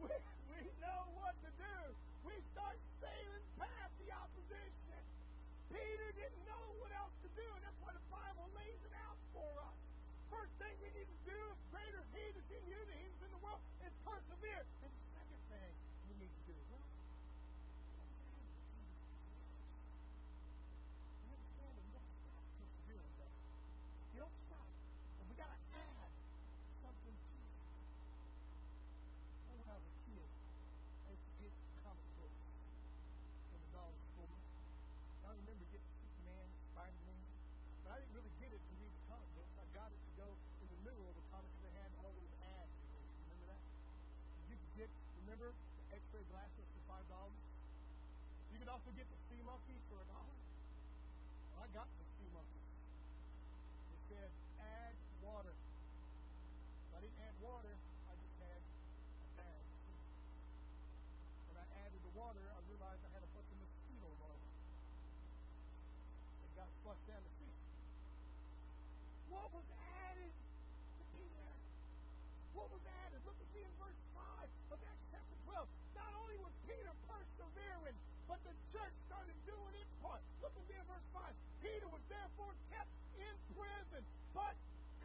[0.00, 0.14] we,
[0.54, 1.76] we know what to do.
[2.22, 5.02] We start sailing past the opposition.
[5.74, 9.18] Peter didn't know what else to do, and that's why the Bible lays it out
[9.34, 9.74] for us.
[10.30, 13.10] First thing we need to do, if greater is He that's in you than He
[13.10, 14.62] in the world, is persevere.
[14.62, 15.74] And the second thing
[16.06, 16.86] we need to do, well,
[21.26, 23.34] you understand that you don't stop persevering, though.
[24.14, 24.70] You don't stop.
[25.18, 26.10] But we got to add
[26.82, 27.50] something to it.
[29.54, 30.28] When I was a kid,
[31.06, 31.52] I used to get
[31.82, 32.42] comic books
[33.50, 34.34] from the dollar store.
[35.24, 37.22] I remember getting Superman, Spider-Man,
[37.86, 39.54] but I didn't really get it to read the comic books.
[39.56, 40.28] I got it to go
[40.60, 42.70] in the middle of the comic because they had all those ads.
[42.70, 43.08] in it.
[43.24, 43.62] Remember that?
[44.52, 44.90] You could get,
[45.34, 45.50] remember,
[45.90, 47.42] X-ray glasses for five dollars.
[48.54, 50.38] You could also get the sea monkey for a dollar.
[51.58, 52.62] I got the sea monkey.
[52.62, 54.30] It said
[54.62, 54.94] add
[55.26, 55.50] water.
[55.50, 57.74] If I didn't add water,
[58.06, 59.50] I just had a
[59.82, 59.98] sea.
[61.50, 64.54] When I added the water, I realized I had a bunch of mosquito larvae.
[66.46, 67.58] They got flushed down the street.
[69.34, 69.66] What was
[70.14, 71.46] added to Peter?
[72.54, 73.18] What was added?
[73.26, 75.66] Look at me in verse 5 of Acts chapter 12.
[75.94, 80.22] Not only was Peter persevering, but the church started doing its part.
[80.42, 81.30] Look at me in verse 5.
[82.38, 84.02] Was kept in prison,
[84.34, 84.54] but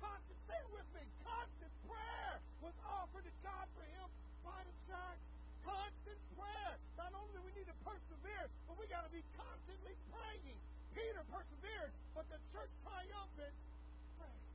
[0.02, 4.08] constant, say with me, constant prayer was offered to God for him
[4.44, 5.22] by the church.
[5.64, 6.74] Constant prayer.
[6.98, 10.58] Not only do we need to persevere, but we got to be constantly praying.
[10.98, 13.56] Peter persevered, but the church triumphant
[14.18, 14.46] prayed.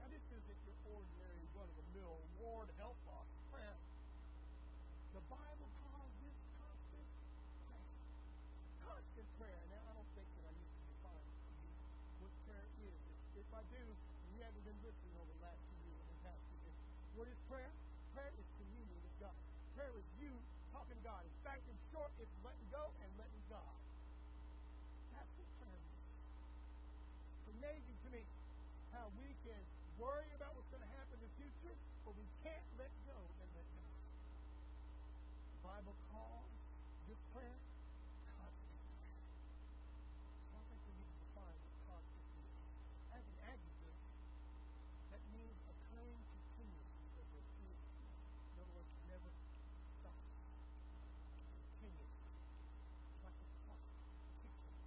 [0.00, 3.78] Now, this isn't your ordinary run of the mill, Lord help us prayer.
[5.12, 7.08] The Bible calls this constant
[7.68, 7.92] prayer.
[8.82, 9.60] Constant prayer.
[9.68, 11.70] Now, I don't think that I need to define to you
[12.24, 12.98] what prayer is.
[13.10, 13.84] If, if I do,
[14.32, 16.78] you haven't been listening over the last few years and past few years.
[17.18, 17.72] What is prayer?
[18.14, 19.36] Prayer is communion with God.
[19.76, 20.32] Prayer is you
[20.72, 21.22] talking to God.
[21.24, 23.76] In fact, in short, it's letting go and letting God.
[25.14, 25.84] That's what prayer.
[27.42, 28.22] It's amazing to me
[28.94, 29.62] how we can
[30.00, 33.48] worry about what's going to happen in the future, but we can't let go and
[33.52, 33.92] let God.
[35.54, 36.50] The Bible calls
[37.06, 37.58] this prayer
[38.38, 39.20] constant prayer.
[40.48, 42.54] So I think we need to define what constant is.
[43.12, 43.96] As an adjective,
[45.12, 48.16] that means occurring continuously over a period of time.
[48.40, 49.30] In other words, it never
[50.00, 50.32] stops.
[51.80, 52.32] Continuously.
[53.10, 53.84] It's like a clock
[54.40, 54.78] ticking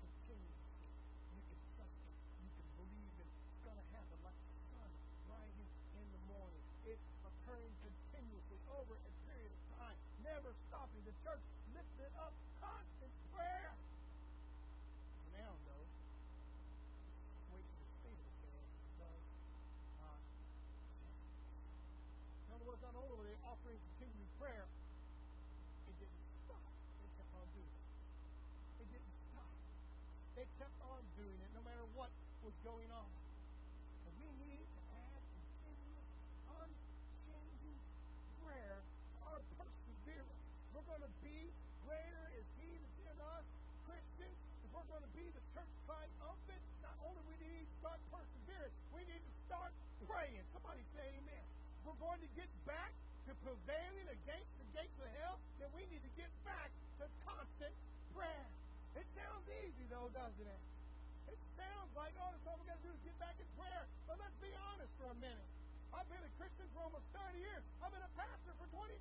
[0.00, 0.88] continuously.
[1.36, 2.16] You can trust it.
[2.40, 3.28] You can believe it.
[3.28, 4.90] It's going to happen like the sun
[5.28, 5.68] rising
[5.98, 6.64] in the morning.
[6.88, 11.02] It's occurring continuously over a period of time, never stopping.
[11.06, 13.74] The church lifted up constant prayer.
[15.32, 15.86] Now, though,
[17.52, 19.24] wait for the state of affairs does
[20.02, 20.20] not
[21.00, 21.32] change.
[22.46, 24.66] In other words, not only were they offering continued prayer,
[25.88, 26.70] it didn't stop.
[27.00, 27.86] They kept on doing it.
[28.84, 29.52] It didn't stop.
[30.36, 32.12] They kept on doing it no matter what
[32.42, 33.06] was going on.
[34.18, 35.22] We need to add
[35.62, 36.10] continuous,
[36.50, 37.78] unchanging
[38.42, 38.82] prayer
[39.30, 40.42] our perseverance.
[40.74, 41.38] We're going to be
[41.86, 43.46] greater is He that's in us,
[43.86, 44.34] Christians.
[44.66, 48.02] If we're going to be the church triumphant, not only we need to start
[48.90, 49.70] we need to start
[50.10, 50.42] praying.
[50.50, 51.46] Somebody say amen.
[51.46, 52.90] If we're going to get back
[53.30, 57.74] to prevailing against the gates of hell, then we need to get back to constant
[58.18, 58.46] prayer.
[58.98, 60.71] It sounds easy though, doesn't it?
[61.62, 63.86] Sounds like, oh, that's all we got to do is get back in prayer.
[64.10, 65.46] But let's be honest for a minute.
[65.94, 67.62] I've been a Christian for almost 30 years.
[67.78, 68.98] I've been a pastor for 25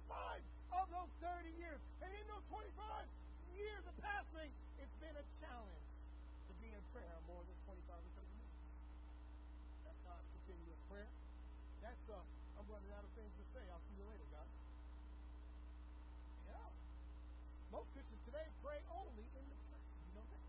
[0.78, 1.82] of those 30 years.
[2.06, 2.70] And in those 25
[3.58, 5.88] years of pastoring, it's been a challenge
[6.46, 8.56] to be in prayer more than 25 or 30 years.
[9.88, 11.10] That's not continuous prayer.
[11.82, 12.22] That's, uh,
[12.62, 13.64] I'm running out of things to say.
[13.74, 14.54] I'll see you later, guys.
[16.54, 16.70] Yeah.
[17.74, 19.90] Most Christians today pray only in the church.
[20.06, 20.46] You know that?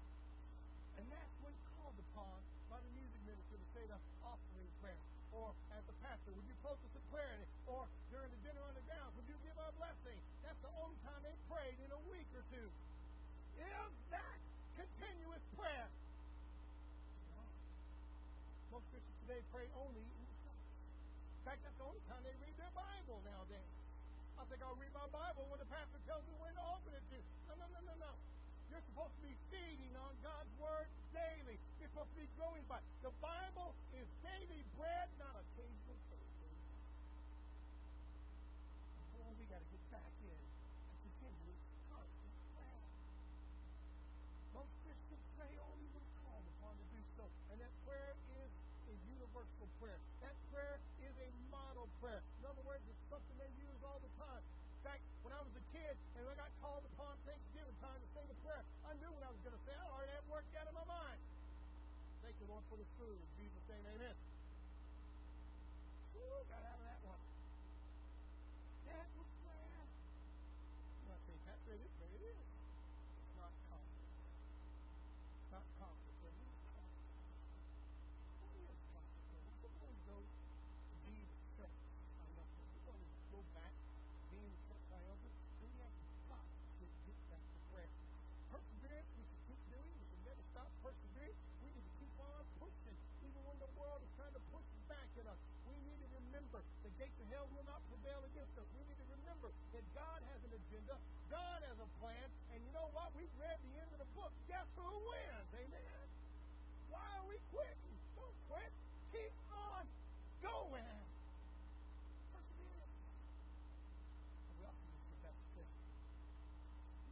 [1.01, 2.39] And that's when called upon
[2.71, 5.03] by the music minister to say the offering prayer?
[5.33, 7.35] Or as the pastor, would you close us in prayer?
[7.67, 7.83] Or
[8.15, 10.15] during the dinner on the grounds, would you give our blessing?
[10.47, 12.69] That's the only time they prayed in a week or two.
[13.59, 14.39] Is that
[14.79, 15.91] continuous prayer?
[18.71, 20.63] Most Christians today pray only in the church.
[20.63, 23.73] In fact, that's the only time they read their Bible nowadays.
[24.39, 27.03] I think I'll read my Bible when the pastor tells me when to open it
[27.03, 27.19] to.
[27.51, 28.13] No, no, no, no, no.
[28.71, 31.59] You're supposed to be feeding on God's Word daily.
[31.83, 32.79] You're supposed to be growing by
[33.23, 36.27] Bible is daily bread, not occasional food.
[39.15, 41.53] Boy, we got to get back in to continue
[41.93, 42.81] constant prayer.
[44.57, 47.29] Most Christians pray only when called upon to do so.
[47.53, 48.49] And that prayer is
[48.89, 50.01] a universal prayer.
[50.25, 52.25] That prayer is a model prayer.
[52.41, 54.41] In other words, it's something they use all the time.
[54.41, 58.09] In fact, when I was a kid and I got called upon Thanksgiving time to
[58.17, 59.77] say the prayer, I knew what I was going to say.
[59.77, 61.21] I already had worked out in my mind.
[62.25, 63.21] Thank the Lord for the food.
[63.21, 64.17] In Jesus' name, amen.
[66.17, 67.21] Ooh, got out of that one.
[68.91, 69.73] That was prayer.
[69.73, 72.37] I'm not saying Pastor, it is, but it is.
[72.37, 74.13] It's not confident.
[75.33, 76.37] It's not confident.
[76.37, 77.23] What is confident?
[78.43, 79.43] What is confident?
[79.63, 81.79] We're going to go to be the church.
[82.21, 82.69] I love this.
[82.77, 85.35] We're going to go back to being the church I love it.
[85.65, 85.95] We have
[86.29, 87.91] got to get back to prayer.
[88.53, 89.89] Perseverance, we should keep doing.
[89.97, 91.39] We should never stop persevering.
[91.65, 95.09] We need to keep on pushing, even when the world is trying to push back
[95.17, 95.41] at us.
[95.65, 98.67] We need to remember the gates of hell will not prevail against us.
[98.75, 100.82] We need to remember that God has an agenda,
[101.31, 103.13] God has a plan, and you know what?
[103.17, 104.33] We've read the end of the book.
[104.49, 105.51] Guess who wins?
[105.57, 106.07] Amen.
[106.91, 107.97] Why are we quitting?
[108.17, 108.73] Don't quit.
[109.13, 109.85] Keep on
[110.43, 111.03] going.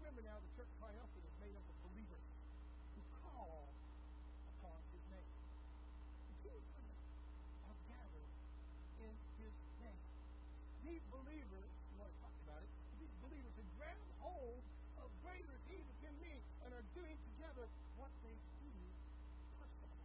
[0.00, 2.26] Remember now, the church triumphant is made up of believers
[2.98, 3.70] who call
[4.58, 5.30] upon his name.
[6.42, 6.60] The two
[7.62, 8.32] are gathered
[9.06, 10.02] in his name.
[10.82, 14.66] These believers, you want to talk about it, these believers have grabbed hold
[14.98, 16.34] of greater is he that's in me
[16.66, 18.34] and are doing together what they
[18.66, 18.74] do
[19.62, 20.04] personally.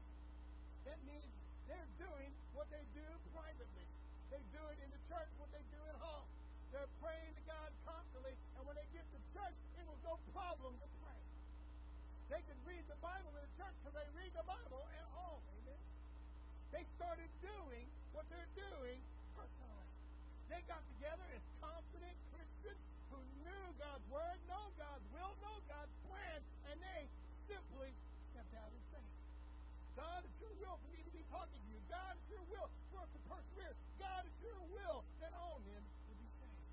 [0.86, 1.34] That means
[1.65, 3.87] they're doing what they do privately.
[4.31, 6.27] They do it in the church, what they do at home.
[6.75, 10.75] They're praying to God constantly, and when they get to church, it was no problem
[10.75, 11.21] to pray.
[12.27, 15.39] They could read the Bible in the church because they read the Bible at home.
[15.61, 15.81] Amen.
[16.73, 18.99] They started doing what they're doing
[19.37, 19.89] personally.
[20.51, 22.81] They got together as confident Christians
[23.13, 26.39] who knew God's word, know God's will, know God's plan,
[26.73, 27.07] and they
[27.47, 27.93] simply
[28.33, 29.15] stepped out in faith.
[29.95, 31.79] God, it's your will for me to be talking to you.
[32.36, 33.71] Your will for us to persevere.
[33.95, 35.79] God, it's your will that all men
[36.11, 36.67] will be saved.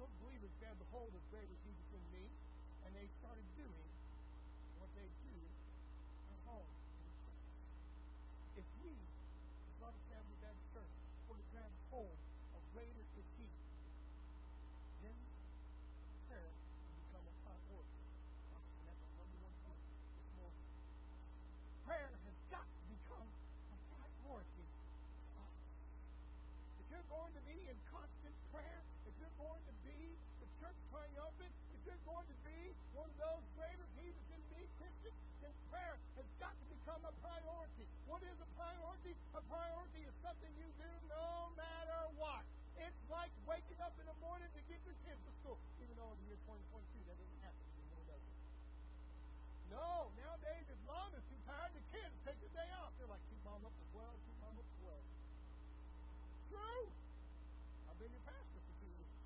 [0.00, 2.24] Those believers grabbed the hold of greater Jesus in me,
[2.88, 3.90] and they started doing
[4.80, 5.36] what they do
[6.32, 7.44] at home in the church.
[8.56, 10.96] If we, as Robertson Avenue Baptist Church,
[11.28, 12.16] were to grab hold
[12.56, 13.48] of greater is He,
[15.04, 15.16] then
[16.32, 18.00] prayer will become a priority.
[18.00, 19.84] And that's our number one point
[20.16, 20.64] this morning.
[21.84, 24.64] Prayer has got to become a priority
[25.36, 25.60] for us.
[26.80, 29.98] If you're going to be in constant prayer, if you're going to be
[30.38, 32.58] the church triumphant, if you're going to be
[32.94, 37.14] one of those greater Jesus in me Christians, then prayer has got to become a
[37.18, 37.86] priority.
[38.06, 39.18] What is a priority?
[39.34, 42.46] A priority is something you do no matter what.
[42.78, 45.58] It's like waking up in the morning to get your kids to school.
[45.82, 47.72] Even though in the year 2022 that doesn't happen?
[49.72, 52.92] No, nowadays if mom is too tired, the kids take the day off.
[53.00, 55.02] They're like, keep mom up as well, keep mom up as well.
[56.52, 56.84] True.
[57.88, 59.16] I've been your pastor for two years.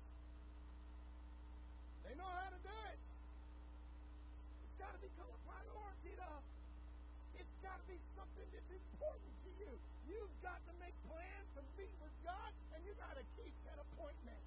[2.06, 2.99] They know how to do it.
[4.65, 6.41] It's got to become a priority, though.
[7.37, 9.71] It's got to be something that's important to you.
[10.09, 13.77] You've got to make plans to meet with God, and you've got to keep that
[13.77, 14.41] appointment.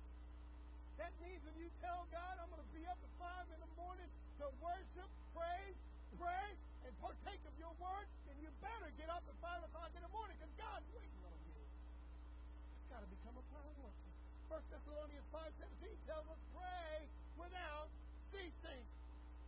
[0.98, 3.72] That means when you tell God, I'm going to be up at 5 in the
[3.78, 4.10] morning
[4.42, 5.78] to worship, praise,
[6.18, 6.50] pray,
[6.84, 10.12] and partake of your word, then you better get up at 5 o'clock in the
[10.12, 11.62] morning because God's waiting on you.
[11.62, 14.10] It's got to become a priority.
[14.50, 17.06] 1 Thessalonians 5.17 tells us, pray
[17.41, 17.88] without
[18.28, 18.84] ceasing.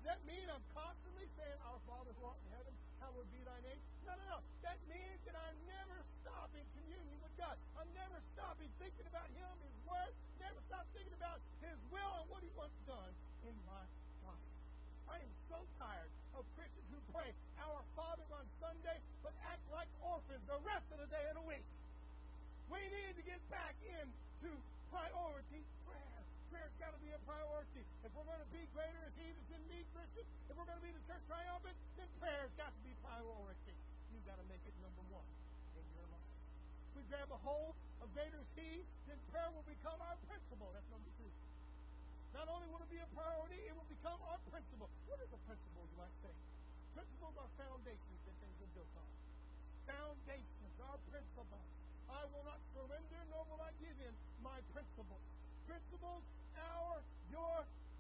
[0.01, 3.61] Does that mean I'm constantly saying, Our Father who art in heaven, hallowed be thy
[3.63, 3.79] name?
[4.09, 4.39] No, no, no.
[4.65, 7.55] That means that I never stop in communion with God.
[7.77, 12.27] I'm never stopping thinking about Him, His Word, never stop thinking about His will and
[12.33, 13.13] what He wants done
[13.47, 13.85] in my
[14.27, 14.49] life.
[15.07, 17.31] I am so tired of Christians who pray
[17.61, 21.47] Our Father on Sunday, but act like orphans the rest of the day of the
[21.47, 21.67] week.
[22.73, 24.51] We need to get back into
[24.91, 25.63] priority.
[26.53, 27.81] Prayer's got to be a priority.
[28.05, 30.77] If we're going to be greater as He that's in me, Christian, if we're going
[30.77, 33.73] to be the church triumphant, then prayer's got to be priority.
[34.13, 35.25] you've got to make it number one
[35.81, 36.33] in your life.
[36.93, 37.73] If we grab a hold
[38.05, 40.69] of greater is He, then prayer will become our principle.
[40.77, 41.33] That's number two.
[42.37, 44.93] Not only will it be a priority, it will become our principle.
[45.09, 46.37] What is a principle, you might say?
[46.93, 49.09] Principles are foundations that things are built on.
[49.89, 51.65] Foundations are principles.
[52.13, 54.13] I will not surrender, nor will I give in
[54.45, 55.25] my principles.
[55.65, 56.21] Principles,
[56.73, 56.99] our,
[57.29, 57.57] your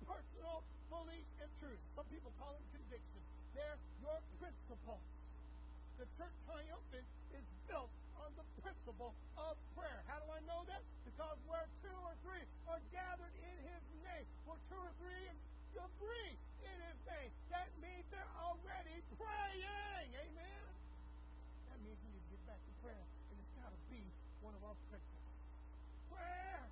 [0.08, 1.80] personal belief and truth.
[1.96, 3.24] Some people call them convictions.
[3.52, 5.00] They're your principle.
[6.00, 7.06] The church triumphant
[7.36, 10.00] is built on the principle of prayer.
[10.08, 10.82] How do I know that?
[11.04, 15.28] Because where two or three are gathered in his name, where two or three
[15.72, 20.08] agree in his name, that means they're already praying.
[20.14, 20.64] Amen.
[21.70, 23.04] That means we need to get back to prayer.
[23.32, 24.02] And it's got to be
[24.44, 25.32] one of our principles.
[26.12, 26.62] Prayer.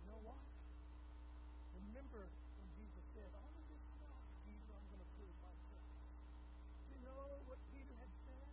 [0.00, 0.42] You know what?
[1.82, 5.92] Remember when Jesus said, On this rock, Peter, I'm going to build my church.
[6.94, 8.48] You know what Peter had said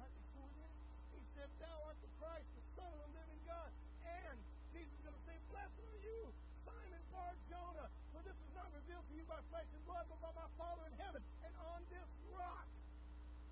[0.00, 0.72] right before that?
[1.14, 3.70] He said, Thou art the Christ, the Son of the living God.
[4.06, 4.36] And
[4.72, 6.18] Jesus is going to say, Blessed are you,
[6.64, 10.20] Simon Bar Jonah, for this is not revealed to you by flesh and blood, but
[10.22, 11.20] by my Father in heaven.
[11.44, 12.68] And on this rock,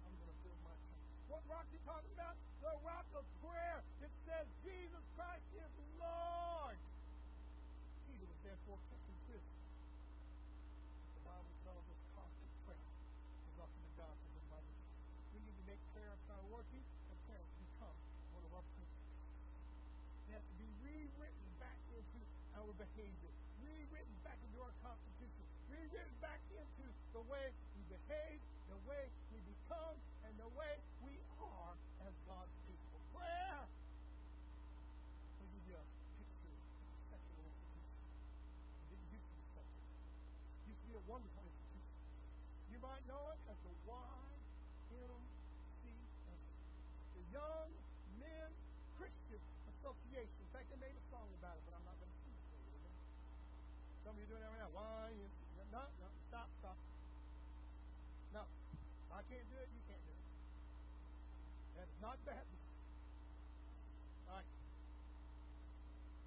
[0.06, 1.02] I'm going to build my church.
[1.32, 2.36] What rock he talking about?
[2.62, 3.80] The rock of prayer.
[4.04, 6.78] It says Jesus Christ is Lord.
[8.06, 9.56] Peter was therefore kept in prison.
[11.16, 12.86] The Bible tells us constant prayer
[13.50, 14.74] is often the God for his Bible.
[15.34, 17.96] We need to make prayer a priority, and prayer to become
[18.36, 19.16] one of our principles.
[20.26, 22.20] It has to be rewritten back into
[22.58, 28.40] our behavior, rewritten back into our constitution, rewritten back into the way we behave,
[28.72, 31.76] the way we become, and the way we are
[32.08, 32.96] as God's people.
[33.12, 33.68] Prayer.
[40.86, 41.42] You a wonderful.
[42.70, 45.18] You might know it as the YMCA,
[47.12, 47.68] the Young
[48.22, 48.48] Men
[48.94, 49.42] Christian
[49.76, 50.38] Association.
[50.40, 52.44] In fact, they made a song about it, but I'm not going to sing it
[52.48, 52.70] for you.
[52.70, 52.96] Amen?
[54.06, 54.70] Some of you doing that right now.
[54.70, 55.66] YMCA.
[55.74, 56.78] No, no, stop, stop.
[58.30, 58.46] No,
[59.10, 59.66] I can't do it.
[59.66, 60.22] You can't do it.
[61.74, 62.70] That is not Baptist.
[64.30, 64.46] All right.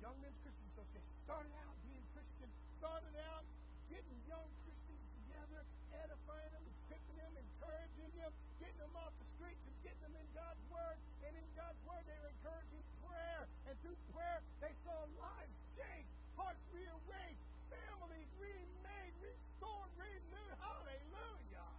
[0.04, 2.52] Young Men's Christian Association started out being Christian,
[2.84, 3.48] started out
[3.88, 5.64] getting young Christians together,
[6.04, 10.28] edifying them, equipping them, encouraging them, getting them off the streets and getting them in
[10.36, 11.00] God's Word.
[11.24, 13.48] And in God's Word, they were encouraging prayer.
[13.72, 17.40] And through prayer, they saw lives changed, hearts rearranged,
[17.70, 20.56] families remade, restored, renewed.
[20.58, 21.70] Hallelujah.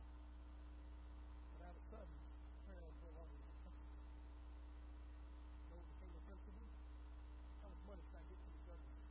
[1.59, 2.15] But all of a sudden,
[2.67, 3.99] prayer was no longer the principle.
[5.67, 6.71] You know what became the principle?
[7.59, 9.03] How much money can I get from the government?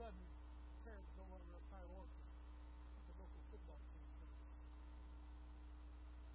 [0.00, 0.16] Sudden,
[0.80, 2.24] prayer was no longer a priority.
[3.04, 4.08] The local football team.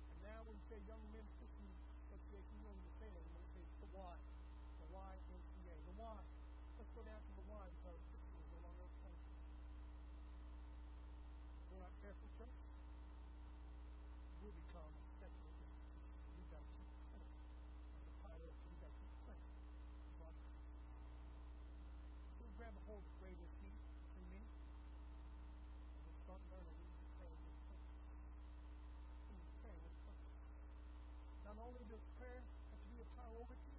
[0.06, 1.66] And now when you say Young Men's Christian
[2.06, 3.26] Association, you what you're.
[3.26, 4.16] When you say the Y,
[4.86, 6.22] the YMCA, the Y.
[6.78, 9.10] Let's go down to the Y because Christian is no longer a.
[11.58, 12.54] If we're not careful, church,
[14.46, 16.22] we'll become a secular institution.
[16.38, 18.62] We've got to keep prayer as a priority.
[18.70, 20.38] We've got to keep prayer as God's
[22.46, 24.42] We'll grab a hold of greater He in me.
[24.46, 28.00] And we'll start learning we need to pray with purpose.
[29.28, 30.36] We need to pray with purpose.
[31.44, 33.76] Not only does prayer have to be a priority,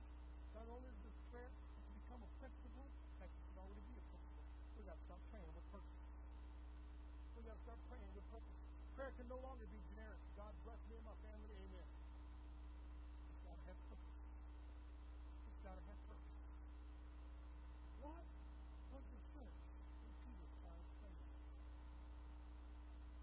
[0.53, 3.97] not only does prayer have to become a principle, in fact, it should already be
[3.97, 4.45] a principle.
[4.77, 6.05] We've got to start praying with purpose.
[7.47, 8.59] We've got to start praying with purpose.
[8.99, 10.19] Prayer can no longer be generic.
[10.35, 11.87] God bless me and my family, amen.
[13.31, 14.19] It's got to have purpose.
[15.47, 16.43] It's got to have purpose.
[18.03, 18.27] What
[18.91, 21.23] was the church praying?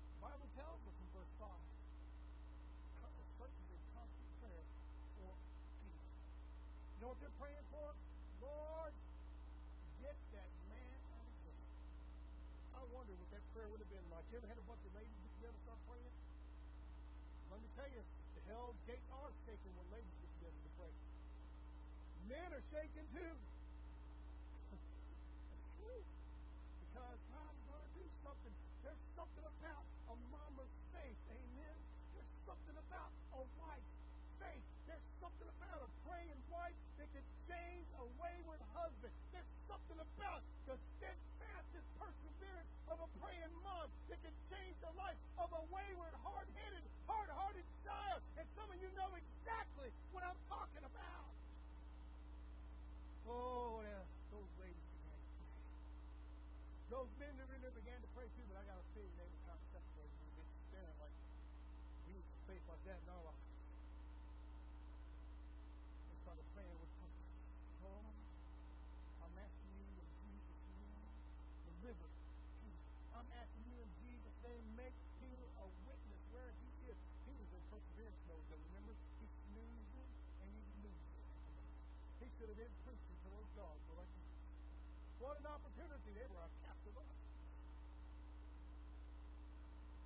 [0.07, 1.51] The Bible tells us in verse 5
[3.03, 4.63] the church is constant prayer
[5.19, 5.35] for
[5.83, 5.99] Peter.
[5.99, 7.91] You know what they're praying for?
[8.39, 8.95] Lord,
[9.99, 11.67] get that man out of jail.
[12.71, 14.25] I wonder what that prayer would have been like.
[14.33, 16.15] You ever had a bunch of ladies get together and start praying?
[17.53, 18.01] Let me tell you,
[18.33, 20.93] the hell gates are shaking when ladies get together to pray.
[22.33, 23.33] Men are shaking too.
[26.81, 28.53] Because God's going to do something.
[28.81, 31.19] There's something about a mama's faith.
[31.29, 31.77] Amen.
[32.17, 33.93] There's something about a wife's
[34.41, 34.65] faith.
[34.89, 39.13] There's something about a praying wife that can change a wayward husband.
[39.29, 45.17] There's something about the steadfastness, perseverance of a praying mom that can change the life
[45.41, 48.21] of a wayward, hard-headed, hard-hearted child.
[48.37, 51.33] And some of you know exactly what I'm talking about.
[53.25, 55.57] Oh, yeah, those ladies began to pray.
[56.93, 59.41] Those men that really began to pray too, but I got a feeling they were
[59.49, 60.23] kind of separated
[62.13, 63.45] need some faith like that in our life.
[66.07, 67.25] And started praying with comfort.
[67.83, 68.15] Oh, Lord,
[69.25, 71.01] I'm asking you in Jesus' name,
[71.81, 72.07] deliver
[72.61, 72.85] Peter.
[73.17, 76.97] I'm asking you in Jesus' name, make Peter a witness where he is.
[77.25, 78.61] He was in perseverance mode, though.
[78.71, 78.93] Remember?
[79.19, 81.03] He snoozing and he losing.
[82.43, 84.11] Should have been preaching those dogs, but like,
[85.23, 86.11] what an opportunity.
[86.11, 87.07] They were a captive us.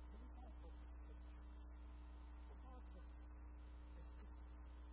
[0.06, 1.66] But it's our purpose for the church.
[2.46, 3.26] What's our purpose
[3.98, 4.38] as Christians?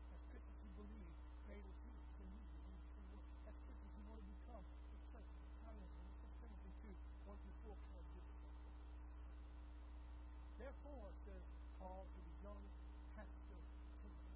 [0.09, 1.13] As Christians who believe
[1.45, 3.29] greater things than you do, you can work.
[3.45, 5.93] As Christians who want to become the church of triumph.
[6.01, 6.97] And this is Timothy 2,
[7.29, 8.89] 1 through 4 kind of gives us that purpose.
[10.65, 11.45] Therefore, says
[11.77, 12.65] Paul to the young
[13.13, 13.61] pastor
[14.01, 14.33] Timothy,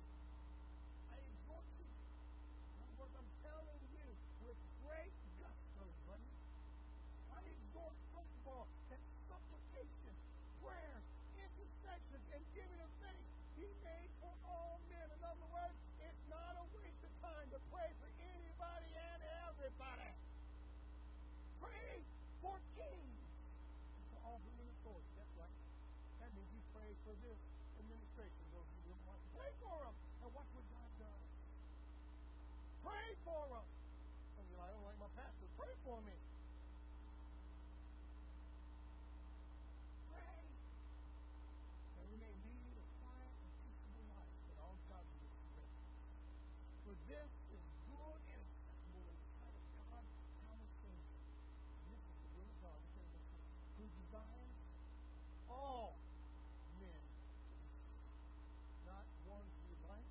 [1.10, 1.90] I exhort you.
[1.90, 4.06] In other words, I'm telling you
[4.46, 6.32] with great gusto, buddy.
[7.34, 10.14] I exhort, first of all, that supplication,
[10.64, 10.98] prayer,
[11.38, 15.08] intercession, and giving of thanks be made for all men.
[15.12, 19.20] In other words, it's not a waste of time to pray for anybody and
[19.50, 20.12] everybody.
[21.60, 22.00] Pray
[22.42, 23.22] for kings
[23.98, 25.12] and for all who in authority.
[25.20, 25.58] That's right.
[26.24, 27.40] That means you pray for this
[27.80, 31.28] administration, those who don't want to pray for them and watch what God does.
[32.80, 33.68] Pray for them.
[34.40, 35.48] Some of you are like, I don't like my pastor.
[35.60, 36.16] Pray for me.
[40.08, 40.40] Pray.
[42.00, 45.76] And we may lead a quiet and peaceable life that all godliness is ready.
[46.88, 50.08] For this is good and acceptable in the sight of God,
[50.56, 51.20] our Savior.
[51.84, 52.80] And this is the will of God.
[52.96, 53.44] Look at this one.
[53.76, 54.56] Who desires
[55.52, 56.00] all
[56.80, 58.08] men to be saved.
[58.88, 60.08] Not ones we like,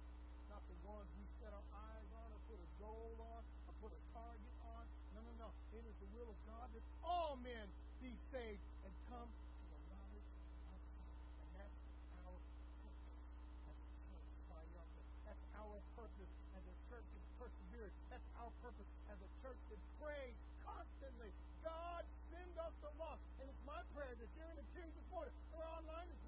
[0.52, 3.90] not the ones we set our eyes on or put a goal on or put
[3.90, 4.86] a target on.
[5.18, 5.50] No, no, no.
[5.74, 7.66] It is the will of God that all men
[7.98, 10.30] be saved and come to the knowledge
[10.70, 11.18] of God.
[11.42, 11.78] And that's
[12.22, 12.38] our
[12.78, 13.26] purpose
[13.66, 15.06] as a church triumphant.
[15.26, 17.94] That's our purpose as a church that perseveres.
[18.14, 21.34] That's our purpose as a church that prays constantly.
[21.66, 23.22] God, send us the lost.
[23.42, 26.22] And it's my prayer that you're in the pews this morning or online this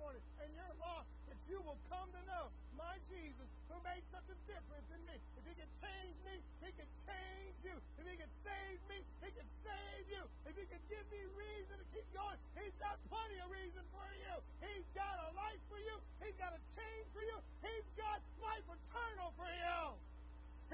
[0.51, 4.39] and you're lost, that you will come to know my Jesus who made such a
[4.51, 5.15] difference in me.
[5.39, 7.79] If he can change me, he can change you.
[8.03, 10.23] If he can save me, he can save you.
[10.51, 14.11] If he can give me reason to keep going, he's got plenty of reason for
[14.11, 14.35] you.
[14.59, 16.03] He's got a life for you.
[16.19, 17.39] He's got a change for you.
[17.63, 19.79] He's got life eternal for you.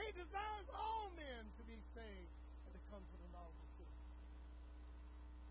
[0.00, 2.32] He desires all men to be saved
[2.64, 3.96] and to come to the knowledge of truth.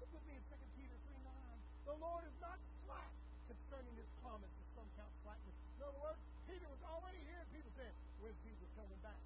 [0.02, 1.94] Look with me in 2 Peter 3 9.
[1.94, 3.14] The Lord is not slack
[3.50, 5.58] concerning his promise, as some count slackness.
[5.78, 7.94] In other words, Peter was already hearing people saying,
[8.26, 9.22] When's Jesus coming back?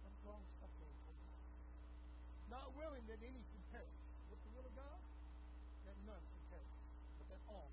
[0.00, 0.96] What's wrong suffering?
[2.48, 4.00] Not willing that any should perish.
[4.32, 4.96] What's the will of God?
[5.84, 6.72] That none should perish,
[7.20, 7.68] but that all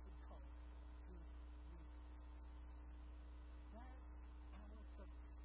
[0.00, 1.36] should come to Jesus.
[3.76, 4.08] That's
[4.56, 5.36] our purpose.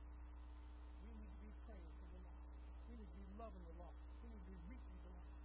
[1.04, 2.48] We need to be praying for the lost.
[2.88, 4.00] We need to be loving the lost.
[4.24, 5.36] We need to be reaching the lost.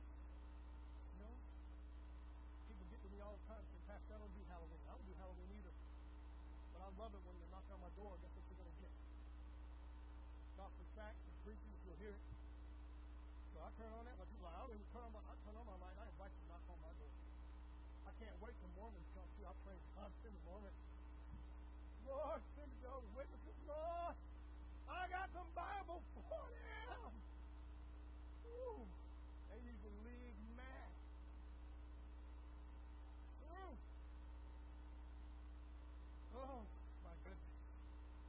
[1.19, 1.35] You know?
[2.71, 4.79] People get to me all the time and say, Pastor, I don't do Halloween.
[4.87, 5.75] I don't do Halloween either.
[6.79, 7.44] But I love it when
[7.85, 8.95] my door, guess what you're going to get?
[10.57, 12.25] Gospel tracts and preaching, you'll hear it.
[13.53, 15.69] So I turn on that, like people I even turn on my, I turn on
[15.69, 17.13] my light, I invite you to knock on my door.
[18.09, 19.53] I can't wait till Mormons come through.
[19.53, 20.81] I pray the Mormons.
[22.09, 24.17] Lord, send those witnesses, Lord.
[24.89, 27.13] I got some Bible for them.
[28.49, 28.85] Ooh,
[29.53, 30.93] they usually leave mad.
[33.41, 33.77] True.
[36.37, 36.61] Oh,
[37.05, 37.55] my goodness.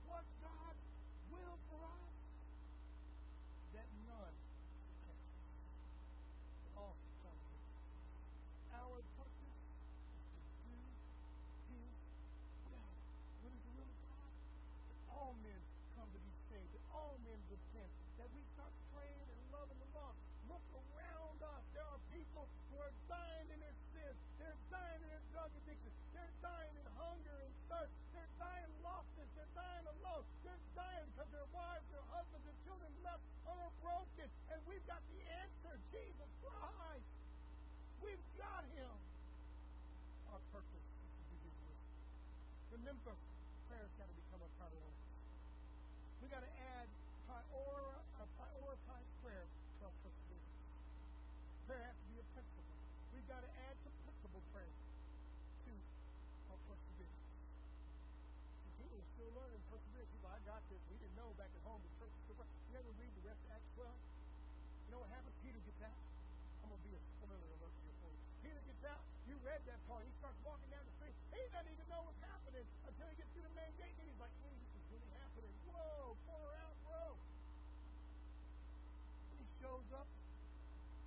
[0.08, 0.76] What God
[1.32, 2.16] will for us
[3.76, 4.36] that none
[4.88, 5.36] should perish,
[6.64, 7.66] but all should come to Him.
[8.72, 9.68] Our purpose is
[10.32, 10.80] to do
[11.76, 11.92] His
[12.72, 12.96] will.
[13.44, 14.32] What is the will of God?
[14.88, 15.60] That all men
[16.00, 16.32] come to be
[16.96, 20.16] saved, that all men repent, that we start praying and loving the Lord.
[20.48, 21.64] Look around us.
[21.76, 24.20] There are people who are dying in their sins.
[24.40, 25.92] They're dying in their drug addiction.
[26.16, 27.92] They're dying in hunger and thirst.
[28.16, 29.30] They're dying lostness.
[29.36, 30.24] They're dying alone.
[30.48, 34.28] They're dying because their wives, their husbands, their children left are broken.
[34.54, 37.10] And we've got the answer, Jesus Christ.
[38.00, 38.96] We've got him.
[40.32, 41.80] Our purpose is to do his.
[42.80, 43.14] Remember,
[43.68, 44.95] prayer's got to become a priority.
[46.26, 46.90] We got to add
[47.30, 50.58] prior, a prioritized prayer to our perseverance.
[51.70, 52.78] Prayer has to be a principle.
[53.14, 54.74] We've got to add some principle prayer
[55.70, 55.74] to
[56.50, 57.30] our perseverance.
[58.58, 60.10] See, people are still learning perseverance.
[60.18, 60.82] People, I got this.
[60.90, 63.70] We didn't know back at home the church You ever read the rest of Acts
[63.78, 63.86] 12?
[63.86, 65.38] You know what happens?
[65.46, 65.94] Peter gets out.
[66.66, 68.18] I'm going to be a spoiler alert here for you.
[68.42, 69.06] Peter gets out.
[69.30, 70.02] You read that part.
[70.02, 71.14] He starts walking down the street.
[71.38, 74.18] He doesn't even know what's happening until he gets to the main gate and he's
[74.18, 75.54] like, hey, this is really happening.
[75.70, 77.04] Whoa, far out, bro.
[79.34, 80.08] And he shows up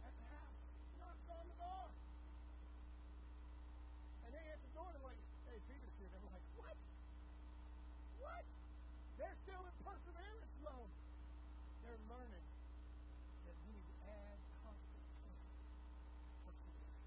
[0.05, 0.59] at the house,
[1.01, 1.89] knocks on the door.
[4.27, 6.11] And they answer the door and they're like, hey, Peter's here.
[6.13, 6.77] They're like, what?
[8.21, 8.45] What?
[9.17, 10.93] They're still in perseverance mode.
[11.87, 12.47] They're learning
[13.49, 15.05] that we need to add constant
[16.45, 17.01] perseverance.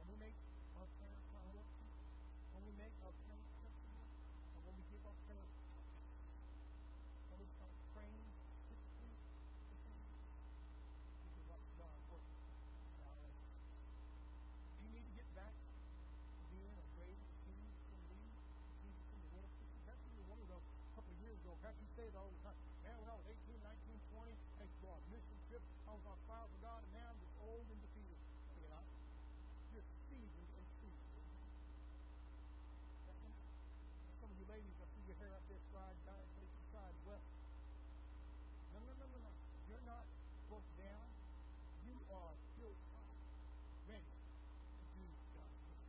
[0.00, 0.36] When we make
[0.78, 1.88] our prayer priority,
[2.54, 4.06] when we make our prayer personal,
[4.54, 5.46] and when we give our prayer
[7.30, 8.26] when we start praying
[8.66, 9.14] specifically
[9.70, 10.10] for things,
[11.22, 13.38] we can watch God work in our lives.
[14.78, 19.06] Do you need to get back to being a greater king than me, a Jesus
[19.14, 19.50] in the world?
[19.86, 21.54] Perhaps you were one of those a couple of years ago.
[21.62, 22.58] Perhaps you say it all the time.
[22.82, 25.68] Man, when I was 18, 19, 20, I used to go on mission trips.
[25.86, 28.18] I was on fire for God, and now I'm just old and defeated.
[28.50, 28.88] Check it out.
[29.72, 31.28] You're seasoned and seasoned.
[33.06, 33.38] That's right.
[34.18, 37.28] Some of you ladies, I see your hair up there side, down, facing side west.
[38.72, 39.32] No, no, no, no, no.
[39.68, 40.04] You're not
[40.48, 41.08] broke down.
[41.84, 43.22] You are still tired,
[43.88, 45.04] ready to do
[45.34, 45.82] God's will.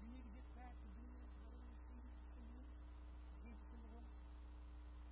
[0.00, 2.64] You need to get back to being a greater Jesus in you,
[3.42, 4.12] Jesus in the world.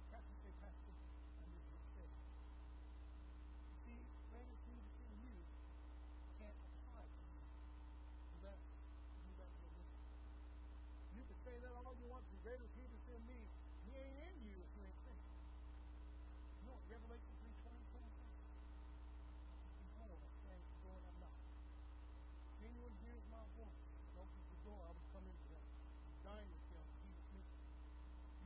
[0.08, 2.20] Perhaps you say, Pastor, I need to get saved.
[3.66, 3.98] You see,
[4.32, 5.36] greater Jesus in you
[6.40, 7.42] can't apply to you
[8.38, 8.62] unless
[9.26, 9.90] you let Him in.
[11.20, 12.34] You can say that all you want to.
[12.46, 13.40] Greater Jesus in me.
[13.86, 15.26] He ain't in you if you ain't saved.
[15.26, 17.34] You know what Revelation
[17.66, 18.14] 3.20 says?
[19.82, 21.38] Behold, I stand at the door and I knock.
[22.54, 25.46] If anyone hears my voice and opens the door, I will come into
[26.26, 27.42] Dine with them, Jesus me.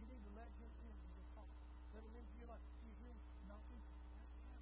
[0.00, 1.48] You need to let him into your heart.
[1.96, 2.60] Let him into your life.
[2.84, 3.16] Hear him
[3.48, 3.80] knocking?
[3.80, 4.60] Him.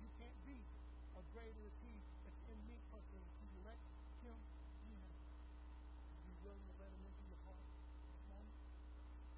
[0.00, 0.56] You can't be
[1.12, 1.92] a greater as he
[2.24, 3.76] that's in me person until you let
[4.24, 4.38] him
[4.88, 5.00] in.
[5.04, 7.60] Are you willing to let him into your heart?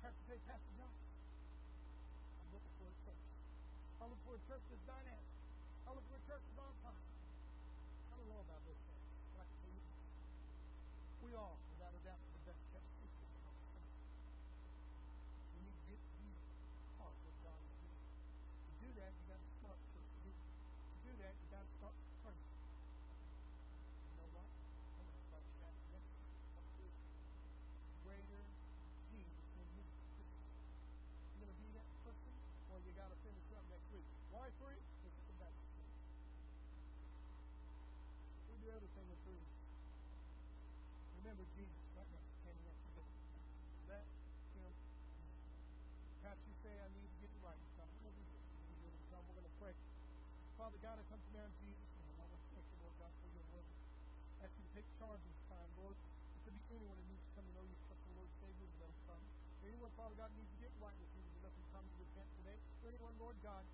[0.06, 3.24] Pastor say, Pastor John, I'm looking for a church.
[4.11, 5.23] I'm for a church that's dynamic.
[5.87, 6.99] I'm looking for a church that's on time.
[8.11, 9.87] I don't know about those things, but I can this.
[11.23, 13.07] We are, without a doubt, the best country.
[15.55, 16.43] We need get Jesus
[16.99, 17.15] heart
[17.47, 17.91] God is
[18.82, 20.11] do that, you got to start first.
[20.27, 20.31] To
[21.07, 21.95] do that, you got to start
[22.27, 22.51] praying.
[22.51, 24.51] You know what?
[24.51, 26.59] I'm going to invite you back next week.
[26.59, 26.85] Up to
[28.03, 28.43] greater
[29.15, 29.87] Jesus in you.
[29.87, 32.35] You going to be that person,
[32.74, 34.19] or you got to finish up next week?
[34.31, 34.78] Why three?
[34.78, 35.74] Because it's a Baptist.
[38.47, 39.43] We do everything in three.
[41.19, 43.11] Remember Jesus right now, standing up today.
[43.90, 44.07] Let
[44.55, 44.73] him.
[46.23, 47.59] Perhaps you say, I need to get it right.
[47.59, 48.15] Here.
[48.15, 49.23] You need to it come.
[49.27, 49.74] We're going to pray.
[50.55, 52.15] Father God, I come to in Jesus' name.
[52.20, 53.66] I want to thank you, Lord God, for your word.
[54.47, 55.98] Ask you to take charge this time, Lord.
[56.39, 58.39] If there be anyone who needs to come to know you as personal Lord and
[58.39, 59.23] Savior, let them come.
[59.66, 62.59] Anyone, Father God, needs to get right with you, let them come and repent today.
[62.89, 63.65] Anyone, Lord God,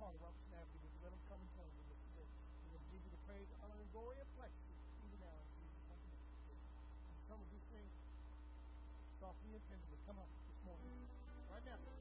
[0.00, 2.28] who needs to be a part of let them come and join with us today.
[2.64, 4.64] We're give you the praise, honor, and glory and pleasure,
[5.04, 6.08] even now in Jesus' name.
[7.04, 7.94] You come and things
[9.20, 10.00] softly and tenderly?
[10.08, 10.88] Come on this morning.
[11.52, 11.99] Right now.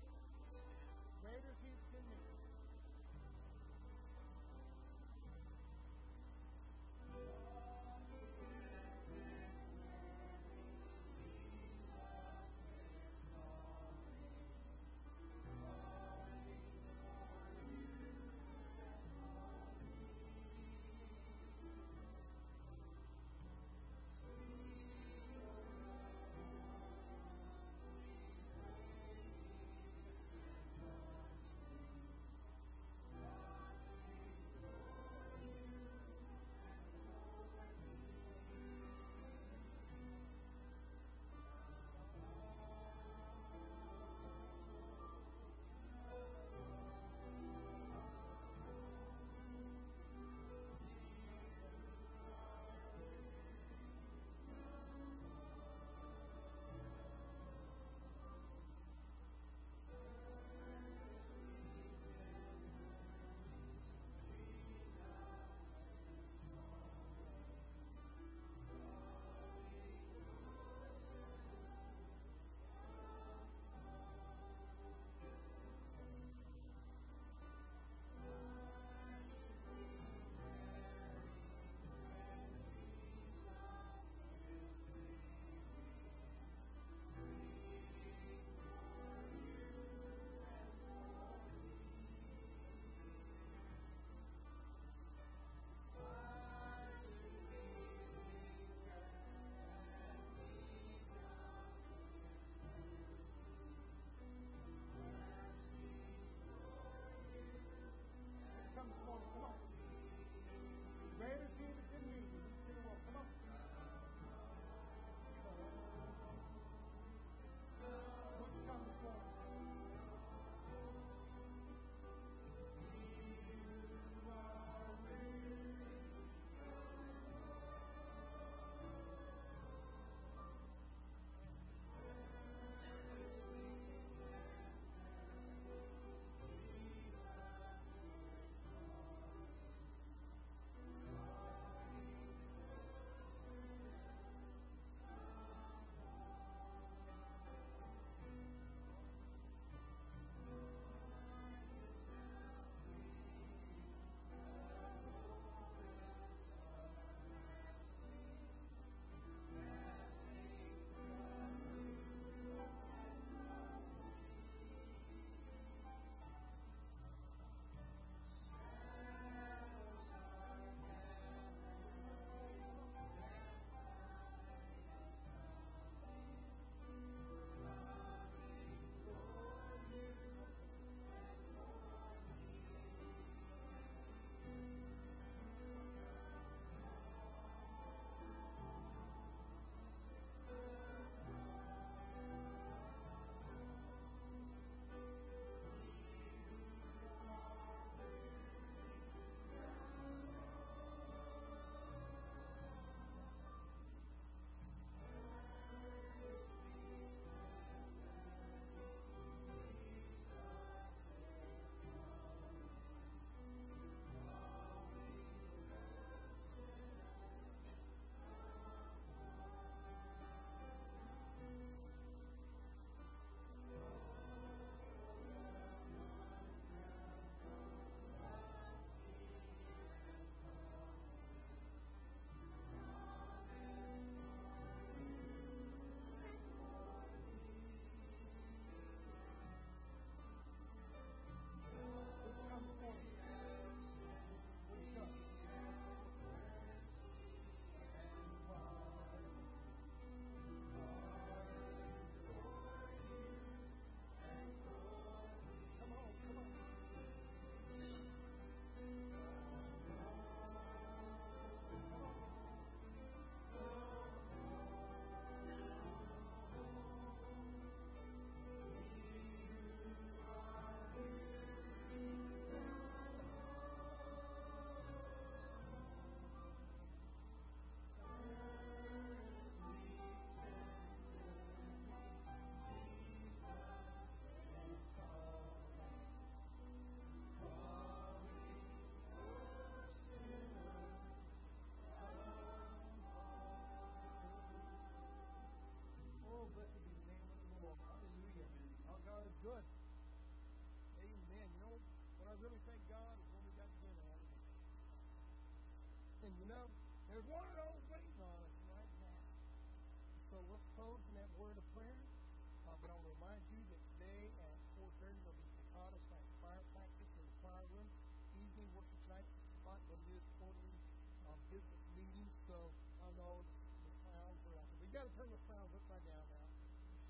[319.90, 320.78] But it is quarterly
[321.26, 322.30] uh, business meeting.
[322.46, 322.56] So
[323.02, 323.42] I know
[323.82, 324.86] the clowns are out there.
[324.86, 326.48] we got to turn the clowns upside down now.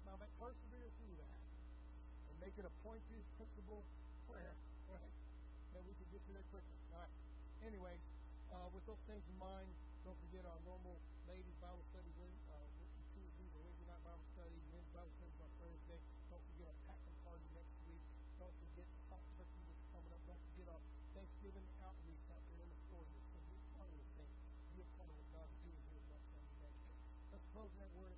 [0.08, 1.40] Now, but persevere through that.
[2.32, 3.84] And make it a pointed, principle
[4.26, 4.56] prayer.
[4.90, 5.14] Right?
[5.78, 6.74] That we can get to there quicker.
[6.90, 7.14] All right.
[7.62, 7.94] Anyway,
[8.50, 9.70] uh, with those things in mind,
[10.02, 10.98] don't forget our normal
[11.30, 12.10] ladies Bible study,
[12.50, 12.66] uh,
[13.14, 16.00] Tuesday, night Bible study, men's Bible study on Thursday.
[16.34, 18.02] Don't forget our packing party next week.
[18.42, 20.22] Don't forget the turkey that's coming up.
[20.26, 20.82] Don't forget our
[21.18, 23.18] Thanksgiving outreach out there in the Florida.
[23.30, 24.32] So be a part of this thing.
[24.72, 26.74] Be a part of what God's doing here at West Family Day.
[27.34, 28.16] Let's close in that word